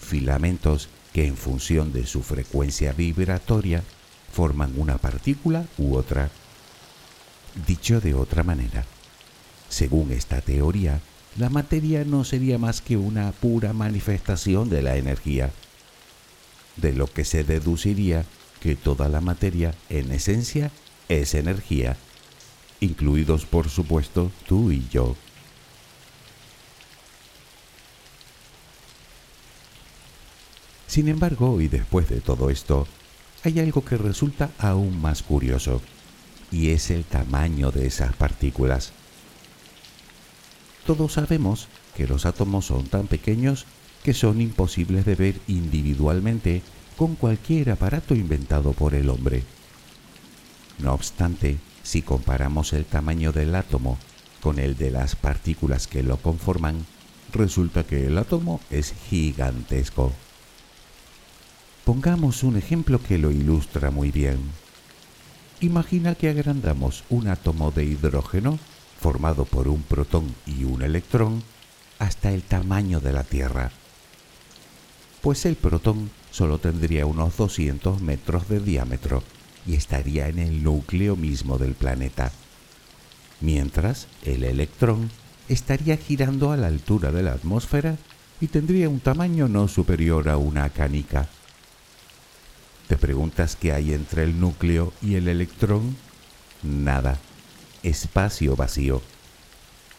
filamentos 0.00 0.88
que 1.12 1.26
en 1.26 1.36
función 1.36 1.92
de 1.92 2.06
su 2.06 2.22
frecuencia 2.22 2.92
vibratoria 2.92 3.82
forman 4.32 4.72
una 4.78 4.98
partícula 4.98 5.66
u 5.78 5.94
otra. 5.94 6.30
Dicho 7.66 8.00
de 8.00 8.14
otra 8.14 8.42
manera, 8.42 8.84
según 9.68 10.12
esta 10.12 10.40
teoría, 10.40 11.00
la 11.38 11.50
materia 11.50 12.04
no 12.04 12.24
sería 12.24 12.58
más 12.58 12.80
que 12.80 12.96
una 12.96 13.32
pura 13.32 13.72
manifestación 13.72 14.70
de 14.70 14.82
la 14.82 14.96
energía, 14.96 15.50
de 16.76 16.92
lo 16.92 17.06
que 17.06 17.24
se 17.24 17.44
deduciría 17.44 18.24
que 18.60 18.76
toda 18.76 19.08
la 19.08 19.20
materia 19.20 19.74
en 19.90 20.12
esencia 20.12 20.70
es 21.08 21.34
energía, 21.34 21.96
incluidos 22.80 23.44
por 23.44 23.68
supuesto 23.68 24.30
tú 24.46 24.70
y 24.72 24.86
yo. 24.88 25.14
Sin 30.86 31.08
embargo, 31.08 31.60
y 31.60 31.68
después 31.68 32.08
de 32.08 32.20
todo 32.20 32.48
esto, 32.48 32.86
hay 33.44 33.60
algo 33.60 33.84
que 33.84 33.98
resulta 33.98 34.50
aún 34.58 35.00
más 35.00 35.22
curioso, 35.22 35.82
y 36.50 36.70
es 36.70 36.90
el 36.90 37.04
tamaño 37.04 37.70
de 37.70 37.86
esas 37.86 38.14
partículas. 38.16 38.92
Todos 40.86 41.14
sabemos 41.14 41.66
que 41.96 42.06
los 42.06 42.26
átomos 42.26 42.66
son 42.66 42.84
tan 42.84 43.08
pequeños 43.08 43.66
que 44.04 44.14
son 44.14 44.40
imposibles 44.40 45.04
de 45.04 45.16
ver 45.16 45.40
individualmente 45.48 46.62
con 46.96 47.16
cualquier 47.16 47.70
aparato 47.70 48.14
inventado 48.14 48.72
por 48.72 48.94
el 48.94 49.10
hombre. 49.10 49.42
No 50.78 50.94
obstante, 50.94 51.58
si 51.82 52.02
comparamos 52.02 52.72
el 52.72 52.84
tamaño 52.84 53.32
del 53.32 53.56
átomo 53.56 53.98
con 54.40 54.60
el 54.60 54.76
de 54.76 54.92
las 54.92 55.16
partículas 55.16 55.88
que 55.88 56.04
lo 56.04 56.18
conforman, 56.18 56.86
resulta 57.32 57.82
que 57.84 58.06
el 58.06 58.16
átomo 58.16 58.60
es 58.70 58.94
gigantesco. 59.10 60.12
Pongamos 61.84 62.44
un 62.44 62.56
ejemplo 62.56 63.02
que 63.02 63.18
lo 63.18 63.32
ilustra 63.32 63.90
muy 63.90 64.12
bien. 64.12 64.38
Imagina 65.60 66.14
que 66.14 66.28
agrandamos 66.28 67.02
un 67.10 67.26
átomo 67.26 67.72
de 67.72 67.84
hidrógeno 67.84 68.58
formado 69.06 69.44
por 69.44 69.68
un 69.68 69.82
protón 69.82 70.34
y 70.46 70.64
un 70.64 70.82
electrón, 70.82 71.40
hasta 72.00 72.32
el 72.32 72.42
tamaño 72.42 72.98
de 72.98 73.12
la 73.12 73.22
Tierra. 73.22 73.70
Pues 75.20 75.46
el 75.46 75.54
protón 75.54 76.10
solo 76.32 76.58
tendría 76.58 77.06
unos 77.06 77.36
200 77.36 78.02
metros 78.02 78.48
de 78.48 78.58
diámetro 78.58 79.22
y 79.64 79.74
estaría 79.74 80.26
en 80.26 80.40
el 80.40 80.64
núcleo 80.64 81.14
mismo 81.14 81.56
del 81.56 81.74
planeta, 81.74 82.32
mientras 83.40 84.08
el 84.24 84.42
electrón 84.42 85.08
estaría 85.48 85.96
girando 85.98 86.50
a 86.50 86.56
la 86.56 86.66
altura 86.66 87.12
de 87.12 87.22
la 87.22 87.34
atmósfera 87.34 87.98
y 88.40 88.48
tendría 88.48 88.88
un 88.88 88.98
tamaño 88.98 89.46
no 89.46 89.68
superior 89.68 90.28
a 90.28 90.36
una 90.36 90.68
canica. 90.70 91.28
¿Te 92.88 92.96
preguntas 92.96 93.54
qué 93.54 93.72
hay 93.72 93.94
entre 93.94 94.24
el 94.24 94.40
núcleo 94.40 94.92
y 95.00 95.14
el 95.14 95.28
electrón? 95.28 95.96
Nada 96.64 97.20
espacio 97.82 98.56
vacío. 98.56 99.02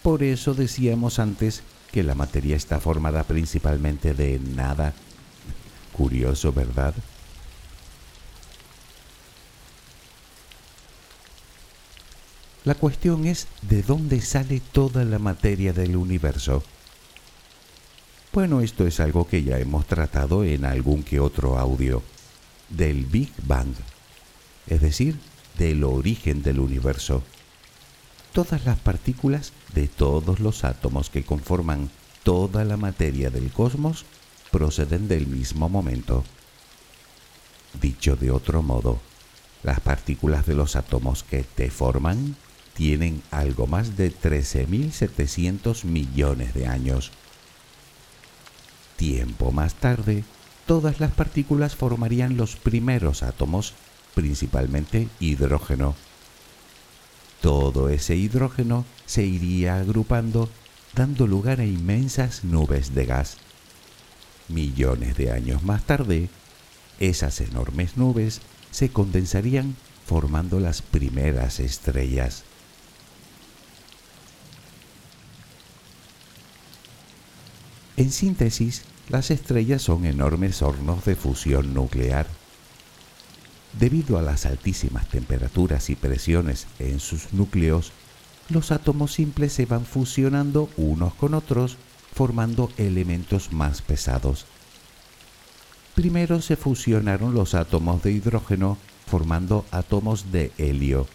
Por 0.04 0.24
eso 0.24 0.54
decíamos 0.54 1.20
antes 1.20 1.63
que 1.92 2.04
la 2.04 2.16
materia 2.16 2.56
está 2.56 2.80
formada 2.80 3.24
principalmente 3.24 4.13
de 4.13 4.40
nada. 4.40 4.94
Curioso, 5.94 6.54
¿verdad? 6.54 6.94
La 12.63 12.76
cuestión 12.76 13.26
es 13.26 13.48
de 13.62 13.82
dónde 13.82 14.22
sale 14.22 14.60
toda 14.60 15.06
la 15.06 15.20
materia 15.20 15.74
del 15.74 15.96
universo. 15.96 16.63
Bueno, 18.34 18.62
esto 18.62 18.86
es 18.86 19.00
algo 19.00 19.28
que 19.28 19.44
ya 19.44 19.58
hemos 19.58 19.88
tratado 19.88 20.44
en 20.44 20.66
algún 20.66 21.04
que 21.04 21.20
otro 21.20 21.58
audio, 21.58 22.04
del 22.70 23.06
Big 23.06 23.32
Bang, 23.44 23.74
es 24.68 24.82
decir, 24.82 25.18
del 25.58 25.84
origen 25.84 26.44
del 26.44 26.60
universo 26.60 27.24
todas 28.34 28.66
las 28.66 28.78
partículas 28.80 29.54
de 29.74 29.88
todos 29.88 30.40
los 30.40 30.63
átomos 30.63 31.10
que 31.10 31.24
conforman 31.24 31.90
toda 32.24 32.66
la 32.66 32.78
materia 32.78 33.30
del 33.30 33.52
cosmos 33.52 34.06
proceden 34.52 35.08
del 35.08 35.28
mismo 35.28 35.70
momento. 35.70 36.24
Dicho 37.82 38.16
de 38.16 38.32
otro 38.32 38.62
modo, 38.63 39.00
las 39.63 39.80
partículas 39.80 40.46
de 40.46 40.56
los 40.56 40.76
átomos 40.76 41.24
que 41.24 41.44
te 41.44 41.70
forman 41.70 42.36
tienen 42.74 43.24
algo 43.32 43.68
más 43.68 43.98
de 43.98 44.13
13.700 44.13 45.84
millones 45.84 46.54
de 46.54 46.68
años. 46.68 47.12
Tiempo 48.98 49.52
más 49.52 49.74
tarde, 49.76 50.24
todas 50.66 51.00
las 51.00 51.12
partículas 51.12 51.76
formarían 51.76 52.38
los 52.38 52.56
primeros 52.56 53.24
átomos, 53.24 53.74
principalmente 54.13 55.08
hidrógeno, 55.20 55.96
todo 57.41 57.89
ese 57.89 58.15
hidrógeno 58.15 58.86
se 59.06 59.23
iría 59.23 59.78
agrupando 59.78 60.50
dando 60.95 61.28
lugar 61.28 61.60
a 61.60 61.65
inmensas 61.65 62.43
nubes 62.43 62.95
de 62.95 63.06
gas. 63.06 63.38
Millones 64.47 65.15
de 65.15 65.32
años 65.32 65.63
más 65.63 65.84
tarde, 65.84 66.30
esas 67.00 67.39
enormes 67.41 67.97
nubes 67.97 68.41
se 68.71 68.89
condensarían 68.89 69.76
formando 70.06 70.60
las 70.60 70.82
primeras 70.82 71.60
estrellas. 71.60 72.43
En 77.97 78.12
síntesis, 78.12 78.84
las 79.10 79.32
estrellas 79.32 79.82
son 79.82 80.06
enormes 80.06 80.62
hornos 80.62 81.06
de 81.06 81.15
fusión 81.15 81.73
nuclear 81.73 82.28
Debido 83.80 84.18
a 84.18 84.24
las 84.24 84.48
altísimas 84.48 85.08
temperaturas 85.08 85.92
y 85.92 85.96
presiones 85.96 86.66
en 86.80 87.00
sus 87.00 87.34
núcleos, 87.34 87.92
los 88.50 88.72
átomos 88.72 89.13
simples 89.13 89.54
se 89.54 89.68
van 89.68 89.86
fusionando 89.86 90.70
unos 90.78 91.13
con 91.13 91.36
otros, 91.36 91.78
formando 92.13 92.72
elementos 92.78 93.54
más 93.54 93.84
pesados. 93.84 94.48
Primero 95.94 96.42
se 96.42 96.56
fusionaron 96.56 97.36
los 97.36 97.54
átomos 97.54 98.02
de 98.02 98.13
hidrógeno 98.13 98.78
formando 99.06 99.66
átomos 99.72 100.32
de 100.32 100.52
helio. 100.58 101.08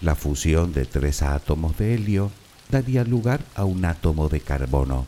La 0.00 0.14
fusión 0.14 0.72
de 0.72 0.84
tres 0.84 1.22
átomos 1.22 1.76
de 1.76 1.94
helio 1.94 2.30
daría 2.70 3.02
lugar 3.02 3.40
a 3.56 3.64
un 3.64 3.84
átomo 3.84 4.28
de 4.28 4.40
carbono. 4.40 5.06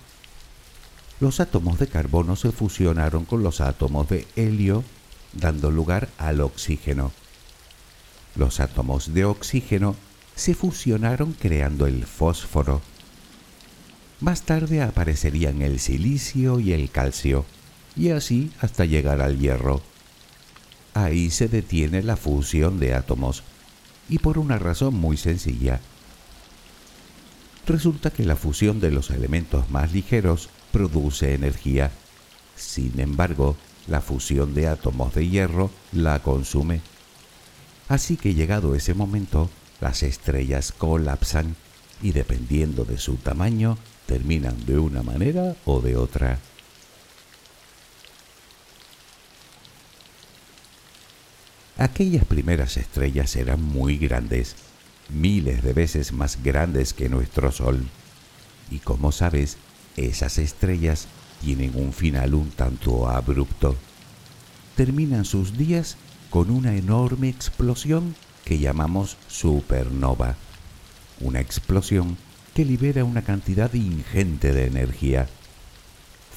Los 1.21 1.39
átomos 1.39 1.79
de 1.79 1.87
carbono 1.87 2.35
se 2.35 2.51
fusionaron 2.51 3.25
con 3.25 3.43
los 3.43 3.61
átomos 3.61 4.09
de 4.09 4.27
helio 4.35 4.83
dando 5.33 5.71
lugar 5.71 6.09
al 6.19 6.41
oxígeno. 6.41 7.13
Los 8.37 8.61
átomos 8.61 9.13
de 9.13 9.25
oxígeno 9.25 9.97
se 10.35 10.55
fusionaron 10.55 11.33
creando 11.33 11.87
el 11.87 12.07
fósforo. 12.07 12.81
Más 14.21 14.43
tarde 14.43 14.83
aparecerían 14.83 15.63
el 15.63 15.81
silicio 15.81 16.61
y 16.61 16.73
el 16.73 16.91
calcio, 16.91 17.45
y 17.97 18.11
así 18.11 18.53
hasta 18.61 18.85
llegar 18.85 19.21
al 19.21 19.39
hierro. 19.39 19.83
Ahí 20.95 21.31
se 21.31 21.49
detiene 21.49 22.03
la 22.03 22.17
fusión 22.17 22.79
de 22.79 22.95
átomos, 22.95 23.43
y 24.09 24.19
por 24.19 24.39
una 24.39 24.59
razón 24.59 24.95
muy 24.95 25.17
sencilla. 25.17 25.81
Resulta 27.67 28.11
que 28.11 28.25
la 28.25 28.37
fusión 28.37 28.81
de 28.81 28.91
los 28.91 29.11
elementos 29.11 29.71
más 29.71 29.93
ligeros 29.93 30.49
produce 30.73 31.35
energía. 31.35 31.93
Sin 32.57 32.99
embargo, 33.01 33.57
la 33.87 34.01
fusión 34.01 34.55
de 34.55 34.69
átomos 34.69 35.15
de 35.15 35.29
hierro 35.29 35.71
la 35.93 36.21
consume. 36.21 36.81
Así 37.89 38.17
que 38.17 38.35
llegado 38.35 38.75
ese 38.75 38.95
momento, 38.95 39.51
las 39.81 40.03
estrellas 40.03 40.73
colapsan 40.73 41.57
y 42.03 42.13
dependiendo 42.13 42.85
de 42.85 42.99
su 42.99 43.17
tamaño, 43.17 43.79
terminan 44.07 44.65
de 44.67 44.79
una 44.79 45.03
manera 45.03 45.57
o 45.65 45.81
de 45.81 45.97
otra. 45.97 46.39
Aquellas 51.79 52.25
primeras 52.27 52.77
estrellas 52.77 53.35
eran 53.37 53.63
muy 53.63 53.97
grandes, 53.97 54.55
miles 55.09 55.63
de 55.63 55.73
veces 55.73 56.13
más 56.13 56.43
grandes 56.43 56.93
que 56.93 57.09
nuestro 57.09 57.51
Sol. 57.53 57.87
Y 58.71 58.79
como 58.81 59.13
sabes, 59.13 59.57
Esas 59.97 60.39
estrellas 60.39 61.09
tienen 61.41 61.73
un 61.75 61.93
final 61.93 62.35
un 62.35 62.51
tanto 62.51 63.09
abrupto. 63.09 63.77
Terminan 64.77 65.25
sus 65.25 65.57
días 65.57 65.97
con 66.31 66.51
una 66.51 66.77
enorme 66.77 67.29
explosión 67.29 68.15
que 68.45 68.59
llamamos 68.59 69.17
supernova. 69.29 70.37
Una 71.21 71.41
explosión 71.41 72.17
que 72.55 72.65
libera 72.65 73.05
una 73.05 73.23
cantidad 73.23 73.73
ingente 73.75 74.53
de 74.53 74.67
energía. 74.67 75.29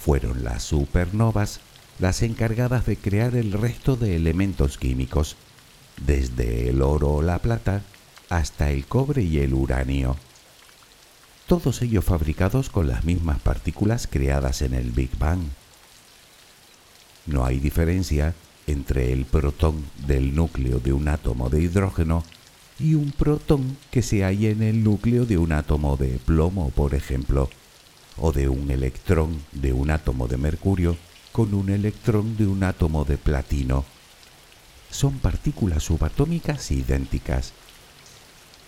Fueron 0.04 0.44
las 0.44 0.64
supernovas 0.64 1.60
las 2.00 2.22
encargadas 2.22 2.86
de 2.86 2.98
crear 2.98 3.36
el 3.36 3.52
resto 3.52 3.96
de 3.96 4.16
elementos 4.16 4.78
químicos, 4.78 5.36
desde 6.06 6.70
el 6.70 6.82
oro 6.82 7.14
o 7.14 7.22
la 7.22 7.40
plata 7.40 7.84
hasta 8.30 8.72
el 8.72 8.86
cobre 8.86 9.24
y 9.24 9.40
el 9.40 9.54
uranio. 9.54 10.18
Todos 11.48 11.82
ellos 11.82 12.06
fabricados 12.06 12.70
con 12.70 12.88
las 12.88 13.04
mismas 13.04 13.40
partículas 13.40 14.08
creadas 14.08 14.62
en 14.62 14.74
el 14.74 14.92
Big 14.92 15.18
Bang. 15.18 15.42
No 17.26 17.46
hay 17.46 17.60
diferencia 17.60 18.34
entre 18.66 19.12
el 19.12 19.26
protón 19.26 19.84
del 20.08 20.36
núcleo 20.36 20.80
de 20.80 20.94
un 20.94 21.10
átomo 21.10 21.50
de 21.50 21.62
hidrógeno 21.62 22.24
y 22.80 22.96
un 22.96 23.12
protón 23.12 23.78
que 23.92 24.02
se 24.02 24.24
halla 24.24 24.50
en 24.50 24.64
el 24.64 24.84
núcleo 24.84 25.26
de 25.26 25.38
un 25.38 25.52
átomo 25.52 25.98
de 25.98 26.20
plomo, 26.26 26.70
por 26.70 26.96
ejemplo, 26.96 27.50
o 28.18 28.32
de 28.32 28.48
un 28.48 28.72
electrón 28.72 29.44
de 29.52 29.74
un 29.74 29.92
átomo 29.92 30.28
de 30.28 30.38
mercurio 30.38 30.98
con 31.32 31.54
un 31.54 31.70
electrón 31.70 32.38
de 32.38 32.48
un 32.48 32.64
átomo 32.64 33.06
de 33.06 33.18
platino. 33.18 33.84
Son 34.92 35.20
partículas 35.20 35.84
subatómicas 35.84 36.72
idénticas. 36.72 37.54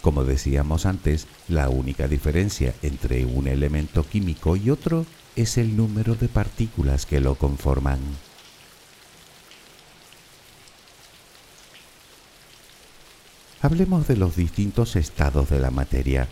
Como 0.05 0.23
decíamos 0.23 0.85
antes, 0.85 1.25
la 1.47 1.67
única 1.67 2.07
diferencia 2.07 2.75
entre 2.83 3.25
un 3.25 3.47
elemento 3.47 4.03
químico 4.07 4.55
y 4.55 4.69
otro 4.69 5.03
es 5.35 5.57
el 5.57 5.75
número 5.75 6.13
de 6.13 6.27
partículas 6.27 7.07
que 7.07 7.19
lo 7.19 7.33
conforman. 7.33 7.97
Hablemos 13.63 14.07
de 14.07 14.15
los 14.15 14.35
distintos 14.35 14.95
estados 14.95 15.49
de 15.49 15.59
la 15.59 15.71
materia, 15.71 16.27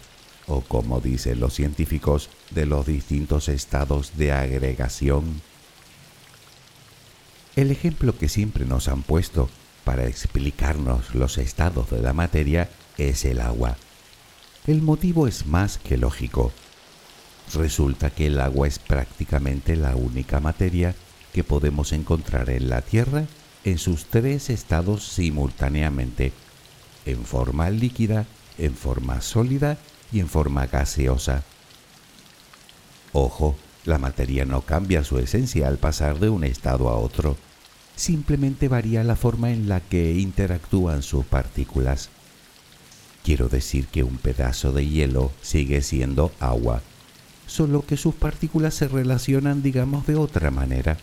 o 0.45 0.62
como 0.62 1.01
dicen 1.01 1.39
los 1.39 1.55
científicos, 1.55 2.29
de 2.51 2.67
los 2.67 2.86
distintos 2.86 3.49
estados 3.49 4.17
de 4.17 4.33
agregación. 4.33 5.41
El 7.55 7.71
ejemplo 7.71 8.15
que 8.15 8.29
siempre 8.29 8.65
nos 8.65 8.88
han 8.88 9.01
puesto 9.01 9.49
para 9.83 10.05
explicarnos 10.05 11.15
los 11.15 11.39
estados 11.39 11.89
de 11.89 12.03
la 12.03 12.13
materia 12.13 12.69
es 12.97 13.25
el 13.25 13.41
agua. 13.41 13.77
El 14.67 14.82
motivo 14.82 15.27
es 15.27 15.45
más 15.45 15.77
que 15.77 15.97
lógico. 15.97 16.51
Resulta 17.53 18.10
que 18.10 18.27
el 18.27 18.39
agua 18.39 18.67
es 18.67 18.79
prácticamente 18.79 19.75
la 19.75 19.95
única 19.95 20.39
materia 20.39 20.95
que 21.34 21.43
podemos 21.43 21.91
encontrar 21.91 22.49
en 22.49 22.69
la 22.69 22.82
Tierra 22.82 23.25
en 23.63 23.77
sus 23.77 24.06
tres 24.06 24.49
estados 24.49 25.03
simultáneamente 25.03 26.34
en 27.06 27.25
forma 27.25 27.69
líquida, 27.69 28.25
en 28.58 28.75
forma 28.75 29.21
sólida 29.21 29.77
y 30.12 30.19
en 30.19 30.29
forma 30.29 30.67
gaseosa. 30.67 31.43
Ojo, 33.12 33.56
la 33.86 33.97
materia 33.97 34.45
no 34.45 34.62
cambia 34.62 35.03
su 35.03 35.19
esencia 35.19 35.67
al 35.67 35.77
pasar 35.77 36.19
de 36.19 36.29
un 36.29 36.43
estado 36.43 36.89
a 36.89 36.95
otro, 36.95 37.38
simplemente 37.95 38.67
varía 38.67 39.03
la 39.03 39.15
forma 39.15 39.51
en 39.51 39.67
la 39.67 39.82
que 39.82 40.13
interactúan 40.13 41.03
sus 41.03 41.25
partículas. 41.25 42.10
Quiero 43.23 43.47
decir 43.47 43.88
que 43.88 44.03
un 44.03 44.17
pedazo 44.17 44.73
de 44.73 44.86
hielo 44.86 45.31
sigue 45.41 45.81
siendo 45.81 46.31
agua, 46.41 46.81
solo 47.47 47.86
que 47.86 47.95
sus 47.95 48.13
partículas 48.15 48.73
se 48.73 48.89
relacionan, 48.89 49.63
digamos, 49.63 50.05
de 50.05 50.15
otra 50.15 50.51
manera, 50.51 50.97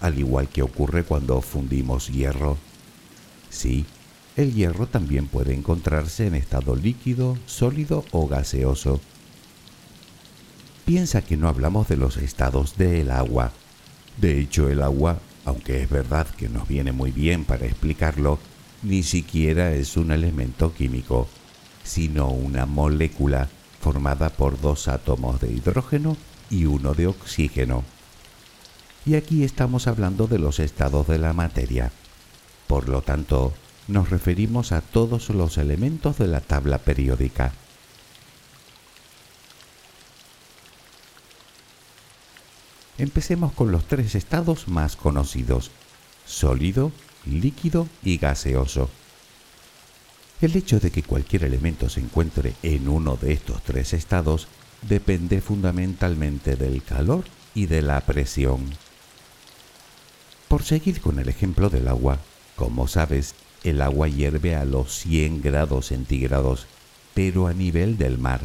al 0.00 0.18
igual 0.18 0.48
que 0.48 0.62
ocurre 0.62 1.04
cuando 1.04 1.40
fundimos 1.42 2.08
hierro. 2.08 2.56
Sí, 3.50 3.84
el 4.36 4.54
hierro 4.54 4.86
también 4.86 5.26
puede 5.26 5.52
encontrarse 5.52 6.26
en 6.26 6.34
estado 6.34 6.76
líquido, 6.76 7.36
sólido 7.44 8.04
o 8.12 8.26
gaseoso. 8.26 9.00
Piensa 10.86 11.20
que 11.20 11.36
no 11.36 11.48
hablamos 11.48 11.88
de 11.88 11.96
los 11.96 12.16
estados 12.16 12.78
del 12.78 13.10
agua. 13.10 13.52
De 14.16 14.40
hecho, 14.40 14.70
el 14.70 14.80
agua, 14.80 15.18
aunque 15.44 15.82
es 15.82 15.90
verdad 15.90 16.26
que 16.26 16.48
nos 16.48 16.66
viene 16.66 16.92
muy 16.92 17.10
bien 17.10 17.44
para 17.44 17.66
explicarlo, 17.66 18.38
ni 18.82 19.02
siquiera 19.02 19.72
es 19.72 19.96
un 19.96 20.10
elemento 20.10 20.72
químico, 20.72 21.28
sino 21.84 22.28
una 22.28 22.66
molécula 22.66 23.48
formada 23.80 24.30
por 24.30 24.60
dos 24.60 24.88
átomos 24.88 25.40
de 25.40 25.52
hidrógeno 25.52 26.16
y 26.50 26.66
uno 26.66 26.94
de 26.94 27.06
oxígeno. 27.06 27.84
Y 29.04 29.14
aquí 29.14 29.44
estamos 29.44 29.86
hablando 29.86 30.26
de 30.26 30.38
los 30.38 30.58
estados 30.58 31.06
de 31.06 31.18
la 31.18 31.32
materia. 31.32 31.92
Por 32.66 32.88
lo 32.88 33.02
tanto, 33.02 33.54
nos 33.86 34.10
referimos 34.10 34.72
a 34.72 34.82
todos 34.82 35.30
los 35.30 35.56
elementos 35.56 36.18
de 36.18 36.26
la 36.26 36.40
tabla 36.40 36.78
periódica. 36.78 37.52
Empecemos 42.98 43.52
con 43.52 43.70
los 43.70 43.84
tres 43.84 44.14
estados 44.14 44.68
más 44.68 44.96
conocidos, 44.96 45.70
sólido, 46.26 46.92
líquido 47.26 47.88
y 48.02 48.18
gaseoso. 48.18 48.90
El 50.40 50.54
hecho 50.54 50.78
de 50.78 50.90
que 50.90 51.02
cualquier 51.02 51.44
elemento 51.44 51.88
se 51.88 52.00
encuentre 52.00 52.54
en 52.62 52.88
uno 52.88 53.16
de 53.16 53.32
estos 53.32 53.62
tres 53.62 53.92
estados 53.92 54.46
depende 54.82 55.40
fundamentalmente 55.40 56.56
del 56.56 56.82
calor 56.82 57.24
y 57.54 57.66
de 57.66 57.82
la 57.82 58.00
presión. 58.02 58.70
Por 60.46 60.62
seguir 60.62 61.00
con 61.00 61.18
el 61.18 61.28
ejemplo 61.28 61.70
del 61.70 61.88
agua, 61.88 62.18
como 62.54 62.86
sabes, 62.86 63.34
el 63.64 63.82
agua 63.82 64.08
hierve 64.08 64.54
a 64.54 64.64
los 64.64 64.92
100 65.00 65.42
grados 65.42 65.86
centígrados, 65.86 66.66
pero 67.14 67.48
a 67.48 67.52
nivel 67.52 67.98
del 67.98 68.18
mar, 68.18 68.40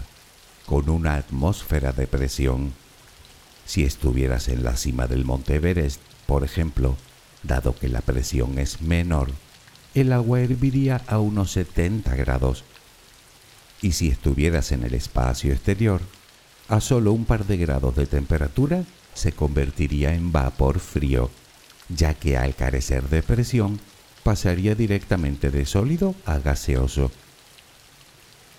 con 0.66 0.90
una 0.90 1.16
atmósfera 1.16 1.92
de 1.92 2.08
presión. 2.08 2.74
Si 3.66 3.84
estuvieras 3.84 4.48
en 4.48 4.64
la 4.64 4.76
cima 4.76 5.08
del 5.08 5.26
monte 5.26 5.56
Everest, 5.56 6.02
por 6.26 6.44
ejemplo, 6.44 6.98
dado 7.44 7.76
que 7.76 7.90
la 7.90 8.02
presión 8.02 8.58
es 8.58 8.82
menor, 8.82 9.32
el 9.94 10.12
agua 10.12 10.42
herviría 10.42 11.02
a 11.08 11.20
unos 11.20 11.52
70 11.52 12.16
grados. 12.16 12.64
Y 13.82 13.92
si 13.92 14.10
estuvieras 14.10 14.72
en 14.72 14.84
el 14.84 14.94
espacio 14.94 15.54
exterior, 15.54 16.02
a 16.70 16.80
solo 16.80 17.12
un 17.12 17.26
par 17.26 17.46
de 17.46 17.58
grados 17.58 17.96
de 17.96 18.08
temperatura, 18.08 18.86
se 19.14 19.34
convertiría 19.34 20.14
en 20.14 20.32
vapor 20.32 20.80
frío, 20.80 21.30
ya 21.90 22.14
que 22.14 22.38
al 22.38 22.56
carecer 22.56 23.10
de 23.10 23.22
presión 23.22 23.80
pasaría 24.24 24.74
directamente 24.74 25.52
de 25.52 25.66
sólido 25.66 26.16
a 26.26 26.40
gaseoso. 26.40 27.12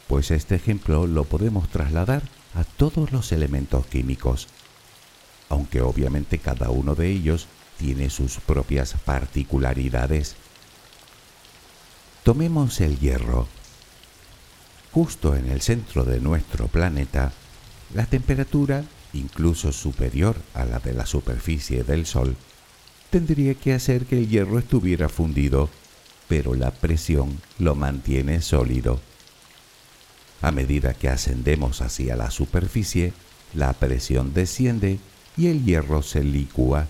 Pues 0.06 0.30
este 0.30 0.54
ejemplo 0.54 1.06
lo 1.06 1.24
podemos 1.24 1.68
trasladar 1.70 2.22
a 2.54 2.64
todos 2.64 3.10
los 3.10 3.32
elementos 3.32 3.86
químicos, 3.86 4.48
aunque 5.48 5.80
obviamente 5.80 6.38
cada 6.38 6.70
uno 6.70 6.94
de 6.94 7.10
ellos 7.10 7.48
tiene 7.78 8.10
sus 8.10 8.36
propias 8.38 8.94
particularidades. 9.04 10.36
Tomemos 12.22 12.80
el 12.80 12.98
hierro. 12.98 13.46
Justo 14.92 15.34
en 15.34 15.50
el 15.50 15.60
centro 15.60 16.04
de 16.04 16.20
nuestro 16.20 16.68
planeta, 16.68 17.32
la 17.94 18.06
temperatura, 18.06 18.84
incluso 19.12 19.72
superior 19.72 20.36
a 20.54 20.64
la 20.64 20.78
de 20.78 20.94
la 20.94 21.06
superficie 21.06 21.84
del 21.84 22.06
Sol, 22.06 22.36
tendría 23.10 23.54
que 23.54 23.72
hacer 23.72 24.06
que 24.06 24.18
el 24.18 24.28
hierro 24.28 24.58
estuviera 24.58 25.08
fundido, 25.08 25.68
pero 26.28 26.54
la 26.54 26.70
presión 26.70 27.40
lo 27.58 27.74
mantiene 27.74 28.40
sólido. 28.40 29.00
A 30.40 30.50
medida 30.50 30.94
que 30.94 31.08
ascendemos 31.08 31.80
hacia 31.80 32.16
la 32.16 32.30
superficie, 32.30 33.12
la 33.54 33.72
presión 33.72 34.34
desciende 34.34 34.98
y 35.36 35.46
el 35.46 35.64
hierro 35.64 36.02
se 36.02 36.22
licúa. 36.22 36.86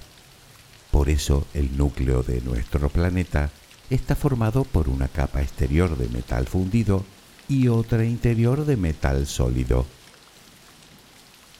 Por 0.95 1.09
eso 1.09 1.45
el 1.55 1.77
núcleo 1.77 2.23
de 2.23 2.41
nuestro 2.41 2.89
planeta 2.89 3.51
está 3.91 4.15
formado 4.15 4.63
por 4.63 4.89
una 4.89 5.09
capa 5.09 5.43
exterior 5.43 5.99
de 5.99 6.09
metal 6.09 6.47
fundido 6.47 7.05
y 7.49 7.67
otra 7.67 8.05
interior 8.05 8.65
de 8.65 8.77
metal 8.77 9.27
sólido. 9.27 9.87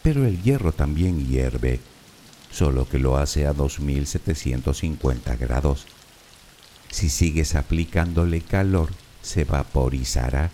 Pero 0.05 0.25
el 0.25 0.41
hierro 0.41 0.71
también 0.71 1.27
hierve 1.27 1.81
solo 2.53 2.89
que 2.89 3.01
lo 3.01 3.17
hace 3.17 3.45
a 3.49 3.53
2750 3.53 5.35
grados. 5.35 5.87
Si 6.93 7.09
sigues 7.09 7.57
aplicándole 7.57 8.41
calor, 8.41 8.91
se 9.21 9.43
vaporizará. 9.43 10.53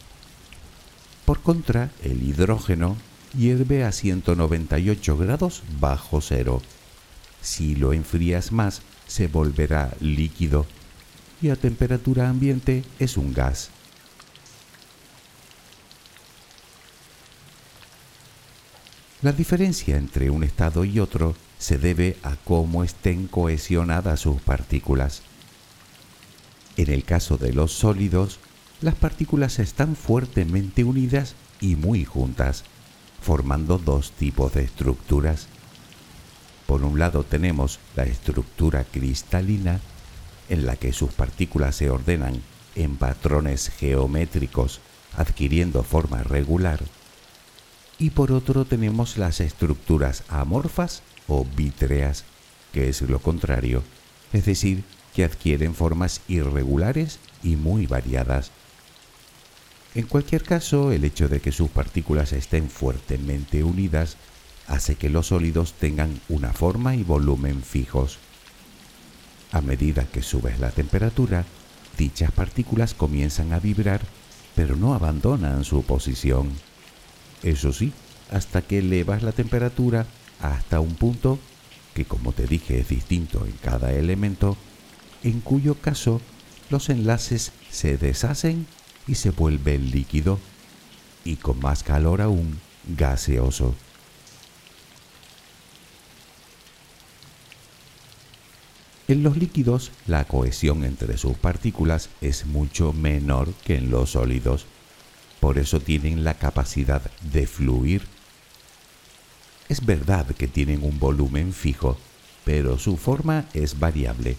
Por 1.26 1.42
contra, 1.42 1.90
el 2.02 2.22
hidrógeno 2.22 2.96
hierve 3.36 3.84
a 3.84 3.92
198 3.92 5.18
grados 5.18 5.64
bajo 5.78 6.22
cero. 6.22 6.62
Si 7.42 7.74
lo 7.74 7.92
enfrías 7.92 8.52
más, 8.52 8.82
se 9.06 9.26
volverá 9.26 9.92
líquido 10.00 10.66
y 11.42 11.50
a 11.50 11.56
temperatura 11.56 12.28
ambiente 12.28 12.84
es 12.98 13.16
un 13.16 13.32
gas. 13.32 13.70
La 19.22 19.32
diferencia 19.32 19.96
entre 19.96 20.30
un 20.30 20.44
estado 20.44 20.84
y 20.84 20.98
otro 20.98 21.34
se 21.58 21.76
debe 21.76 22.16
a 22.22 22.36
cómo 22.36 22.84
estén 22.84 23.26
cohesionadas 23.26 24.20
sus 24.20 24.40
partículas. 24.40 25.20
En 26.78 26.90
el 26.90 27.04
caso 27.04 27.36
de 27.36 27.52
los 27.52 27.72
sólidos, 27.72 28.38
las 28.80 28.94
partículas 28.94 29.58
están 29.58 29.94
fuertemente 29.94 30.84
unidas 30.84 31.34
y 31.60 31.76
muy 31.76 32.06
juntas, 32.06 32.64
formando 33.20 33.76
dos 33.76 34.12
tipos 34.12 34.54
de 34.54 34.64
estructuras. 34.64 35.48
Por 36.70 36.84
un 36.84 37.00
lado 37.00 37.24
tenemos 37.24 37.80
la 37.96 38.04
estructura 38.04 38.84
cristalina, 38.84 39.80
en 40.48 40.66
la 40.66 40.76
que 40.76 40.92
sus 40.92 41.10
partículas 41.10 41.74
se 41.74 41.90
ordenan 41.90 42.40
en 42.76 42.96
patrones 42.96 43.70
geométricos, 43.70 44.80
adquiriendo 45.16 45.82
forma 45.82 46.22
regular. 46.22 46.78
Y 47.98 48.10
por 48.10 48.30
otro 48.30 48.66
tenemos 48.66 49.18
las 49.18 49.40
estructuras 49.40 50.22
amorfas 50.28 51.02
o 51.26 51.44
vítreas, 51.44 52.22
que 52.72 52.88
es 52.88 53.02
lo 53.02 53.18
contrario, 53.18 53.82
es 54.32 54.44
decir, 54.44 54.84
que 55.12 55.24
adquieren 55.24 55.74
formas 55.74 56.20
irregulares 56.28 57.18
y 57.42 57.56
muy 57.56 57.88
variadas. 57.88 58.52
En 59.96 60.06
cualquier 60.06 60.44
caso, 60.44 60.92
el 60.92 61.02
hecho 61.02 61.28
de 61.28 61.40
que 61.40 61.50
sus 61.50 61.68
partículas 61.68 62.32
estén 62.32 62.70
fuertemente 62.70 63.64
unidas 63.64 64.16
hace 64.70 64.94
que 64.94 65.10
los 65.10 65.26
sólidos 65.26 65.74
tengan 65.74 66.20
una 66.28 66.52
forma 66.52 66.94
y 66.94 67.02
volumen 67.02 67.62
fijos. 67.62 68.18
A 69.50 69.60
medida 69.60 70.04
que 70.04 70.22
subes 70.22 70.60
la 70.60 70.70
temperatura, 70.70 71.44
dichas 71.98 72.30
partículas 72.30 72.94
comienzan 72.94 73.52
a 73.52 73.58
vibrar, 73.58 74.00
pero 74.54 74.76
no 74.76 74.94
abandonan 74.94 75.64
su 75.64 75.82
posición. 75.82 76.52
Eso 77.42 77.72
sí, 77.72 77.92
hasta 78.30 78.62
que 78.62 78.78
elevas 78.78 79.24
la 79.24 79.32
temperatura 79.32 80.06
hasta 80.40 80.78
un 80.78 80.94
punto 80.94 81.40
que, 81.92 82.04
como 82.04 82.32
te 82.32 82.46
dije, 82.46 82.78
es 82.78 82.88
distinto 82.88 83.44
en 83.44 83.52
cada 83.60 83.92
elemento, 83.92 84.56
en 85.24 85.40
cuyo 85.40 85.74
caso 85.74 86.20
los 86.70 86.90
enlaces 86.90 87.50
se 87.72 87.98
deshacen 87.98 88.68
y 89.08 89.16
se 89.16 89.30
vuelve 89.30 89.78
líquido 89.78 90.38
y 91.24 91.36
con 91.36 91.58
más 91.58 91.82
calor 91.82 92.22
aún 92.22 92.60
gaseoso. 92.96 93.74
En 99.10 99.24
los 99.24 99.36
líquidos 99.36 99.90
la 100.06 100.24
cohesión 100.24 100.84
entre 100.84 101.18
sus 101.18 101.36
partículas 101.36 102.10
es 102.20 102.46
mucho 102.46 102.92
menor 102.92 103.52
que 103.64 103.74
en 103.74 103.90
los 103.90 104.12
sólidos, 104.12 104.66
por 105.40 105.58
eso 105.58 105.80
tienen 105.80 106.22
la 106.22 106.34
capacidad 106.34 107.02
de 107.32 107.48
fluir. 107.48 108.02
Es 109.68 109.84
verdad 109.84 110.28
que 110.28 110.46
tienen 110.46 110.84
un 110.84 111.00
volumen 111.00 111.52
fijo, 111.52 111.98
pero 112.44 112.78
su 112.78 112.96
forma 112.96 113.46
es 113.52 113.80
variable, 113.80 114.36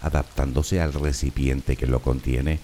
adaptándose 0.00 0.80
al 0.80 0.92
recipiente 0.92 1.74
que 1.74 1.88
lo 1.88 2.00
contiene. 2.00 2.60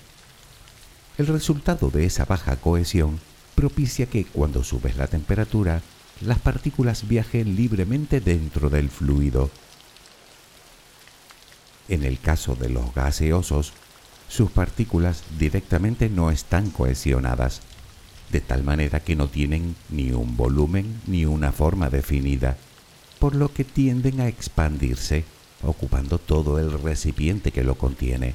El 1.17 1.27
resultado 1.27 1.91
de 1.91 2.07
esa 2.07 2.25
baja 2.25 2.55
cohesión 2.55 3.19
propicia 3.57 4.07
que 4.07 4.25
cuando 4.27 4.63
subes 4.63 4.97
la 4.97 5.09
temperatura, 5.09 5.83
las 6.21 6.39
partículas 6.39 7.09
viajen 7.09 7.57
libremente 7.57 8.21
dentro 8.21 8.71
del 8.71 8.91
fluido. 8.91 9.51
En 11.89 12.05
el 12.05 12.19
caso 12.19 12.55
de 12.55 12.69
los 12.69 12.95
gaseosos, 12.95 13.73
sus 14.29 14.51
partículas 14.51 15.23
directamente 15.39 16.11
no 16.11 16.31
están 16.31 16.71
cohesionadas, 16.71 17.63
de 18.31 18.41
tal 18.41 18.63
manera 18.63 19.01
que 19.01 19.17
no 19.17 19.29
tienen 19.29 19.75
ni 19.89 20.13
un 20.13 20.37
volumen 20.37 21.01
ni 21.07 21.25
una 21.25 21.51
forma 21.51 21.89
definida, 21.89 22.59
por 23.19 23.35
lo 23.35 23.53
que 23.53 23.65
tienden 23.65 24.21
a 24.21 24.29
expandirse, 24.29 25.25
ocupando 25.63 26.19
todo 26.19 26.59
el 26.59 26.71
recipiente 26.83 27.53
que 27.53 27.65
lo 27.65 27.77
contiene. 27.77 28.35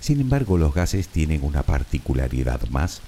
Sin 0.00 0.20
embargo, 0.20 0.56
los 0.56 0.72
gases 0.72 1.08
tienen 1.08 1.44
una 1.44 1.62
particularidad 1.62 2.66
más, 2.70 3.02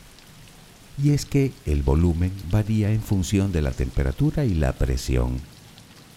y 1.02 1.12
es 1.12 1.24
que 1.24 1.52
el 1.64 1.82
volumen 1.82 2.32
varía 2.50 2.92
en 2.92 3.00
función 3.00 3.52
de 3.52 3.62
la 3.62 3.70
temperatura 3.70 4.44
y 4.44 4.54
la 4.54 4.74
presión. 4.74 5.40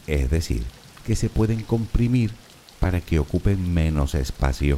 Es 0.08 0.30
decir, 0.30 0.64
que 1.06 1.16
se 1.16 1.30
pueden 1.30 1.62
comprimir 1.62 2.32
para 2.84 3.00
que 3.00 3.18
ocupen 3.18 3.74
menos 3.74 4.14
espacio, 4.14 4.78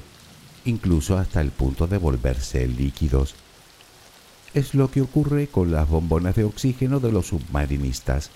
incluso 0.64 1.18
hasta 1.18 1.42
el 1.42 1.50
punto 1.50 1.88
de 1.88 1.98
volverse 1.98 2.68
líquidos. 2.68 3.34
Es 4.54 4.76
lo 4.76 4.92
que 4.92 5.02
ocurre 5.02 5.48
con 5.48 5.72
las 5.72 5.90
bombonas 5.90 6.36
de 6.36 6.44
oxígeno 6.44 7.00
de 7.00 7.12
los 7.12 7.26
submarinistas. 7.26 8.30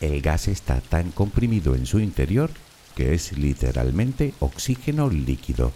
El 0.00 0.20
gas 0.20 0.48
está 0.48 0.80
tan 0.80 1.12
comprimido 1.12 1.76
en 1.76 1.86
su 1.86 2.00
interior 2.00 2.50
que 2.96 3.14
es 3.14 3.38
literalmente 3.38 4.34
oxígeno 4.40 5.08
líquido. 5.08 5.72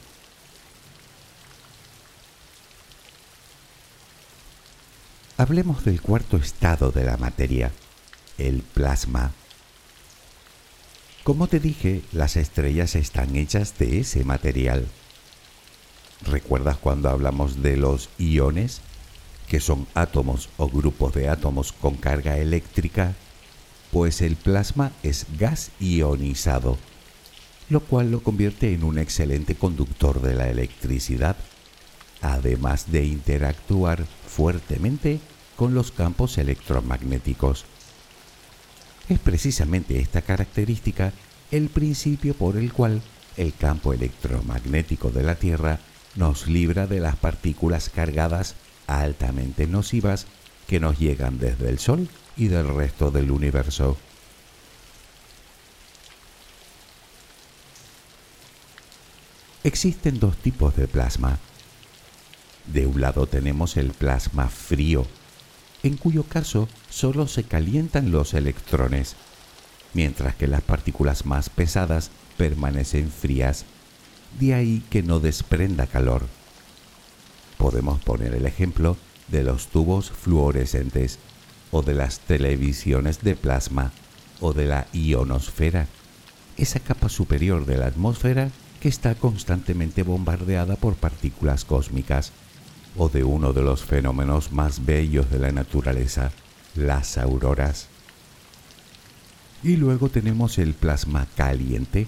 Hablemos 5.37 5.85
del 5.85 6.02
cuarto 6.02 6.38
estado 6.38 6.90
de 6.90 7.04
la 7.04 7.18
materia, 7.18 7.70
el 8.37 8.62
plasma. 8.62 9.30
Como 11.24 11.46
te 11.46 11.61
dije, 11.61 12.02
las 12.11 12.35
estrellas 12.37 12.96
están 12.96 13.37
hechas 13.37 13.78
de 13.78 14.00
ese 14.00 14.24
material. 14.24 14.88
¿Recuerdas 16.26 16.78
cuando 16.78 17.11
hablamos 17.11 17.62
de 17.62 17.76
los 17.76 18.08
iones, 18.18 18.80
que 19.46 19.61
son 19.61 19.87
átomos 19.94 20.48
o 20.56 20.68
grupos 20.68 21.14
de 21.14 21.28
átomos 21.28 21.70
con 21.70 21.94
carga 21.94 22.38
eléctrica? 22.38 23.14
Pues 23.92 24.20
el 24.20 24.35
plasma 24.35 24.90
es 25.04 25.26
gas 25.38 25.70
ionizado, 25.78 26.76
lo 27.68 27.78
cual 27.78 28.11
lo 28.11 28.24
convierte 28.24 28.72
en 28.72 28.82
un 28.82 28.98
excelente 28.98 29.54
conductor 29.54 30.22
de 30.22 30.35
la 30.35 30.50
electricidad, 30.50 31.37
además 32.20 32.90
de 32.90 33.04
interactuar 33.04 34.06
fuertemente 34.26 35.20
con 35.54 35.72
los 35.72 35.92
campos 35.92 36.37
electromagnéticos. 36.38 37.64
Es 39.08 39.18
precisamente 39.18 40.00
esta 40.00 40.22
característica 40.22 41.12
el 41.50 41.68
principio 41.68 42.34
por 42.34 42.56
el 42.56 42.72
cual 42.72 43.02
el 43.36 43.54
campo 43.54 43.92
electromagnético 43.92 45.10
de 45.10 45.22
la 45.22 45.34
Tierra 45.34 45.80
nos 46.14 46.46
libra 46.46 46.86
de 46.86 47.00
las 47.00 47.16
partículas 47.16 47.88
cargadas 47.88 48.54
altamente 48.86 49.66
nocivas 49.66 50.26
que 50.66 50.80
nos 50.80 50.98
llegan 50.98 51.38
desde 51.38 51.68
el 51.68 51.78
Sol 51.78 52.08
y 52.36 52.48
del 52.48 52.68
resto 52.68 53.10
del 53.10 53.30
universo. 53.30 53.96
Existen 59.64 60.18
dos 60.18 60.36
tipos 60.36 60.74
de 60.76 60.88
plasma. 60.88 61.38
De 62.66 62.86
un 62.86 63.00
lado 63.00 63.26
tenemos 63.26 63.76
el 63.76 63.92
plasma 63.92 64.48
frío, 64.48 65.06
en 65.82 65.96
cuyo 65.96 66.24
caso 66.24 66.68
solo 66.90 67.26
se 67.26 67.44
calientan 67.44 68.10
los 68.12 68.34
electrones, 68.34 69.16
mientras 69.94 70.34
que 70.36 70.46
las 70.46 70.62
partículas 70.62 71.26
más 71.26 71.50
pesadas 71.50 72.10
permanecen 72.36 73.10
frías, 73.10 73.64
de 74.38 74.54
ahí 74.54 74.82
que 74.90 75.02
no 75.02 75.20
desprenda 75.20 75.86
calor. 75.86 76.26
Podemos 77.58 78.00
poner 78.00 78.34
el 78.34 78.46
ejemplo 78.46 78.96
de 79.28 79.42
los 79.42 79.68
tubos 79.68 80.10
fluorescentes 80.10 81.18
o 81.70 81.82
de 81.82 81.94
las 81.94 82.20
televisiones 82.20 83.22
de 83.22 83.34
plasma 83.34 83.92
o 84.40 84.52
de 84.52 84.66
la 84.66 84.86
ionosfera, 84.92 85.86
esa 86.56 86.80
capa 86.80 87.08
superior 87.08 87.66
de 87.66 87.78
la 87.78 87.86
atmósfera 87.86 88.50
que 88.80 88.88
está 88.88 89.14
constantemente 89.14 90.02
bombardeada 90.02 90.76
por 90.76 90.94
partículas 90.96 91.64
cósmicas 91.64 92.33
o 92.96 93.08
de 93.08 93.24
uno 93.24 93.52
de 93.52 93.62
los 93.62 93.84
fenómenos 93.84 94.52
más 94.52 94.84
bellos 94.84 95.30
de 95.30 95.38
la 95.38 95.52
naturaleza, 95.52 96.32
las 96.74 97.18
auroras. 97.18 97.88
Y 99.62 99.76
luego 99.76 100.08
tenemos 100.08 100.58
el 100.58 100.74
plasma 100.74 101.26
caliente, 101.36 102.06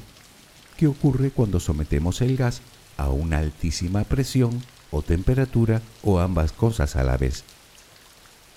que 0.77 0.87
ocurre 0.87 1.31
cuando 1.31 1.61
sometemos 1.61 2.21
el 2.21 2.37
gas 2.37 2.61
a 2.97 3.09
una 3.11 3.39
altísima 3.39 4.05
presión 4.05 4.63
o 4.91 5.03
temperatura 5.03 5.83
o 6.03 6.19
ambas 6.19 6.53
cosas 6.53 6.97
a 6.97 7.05
la 7.05 7.17
vez. 7.17 7.45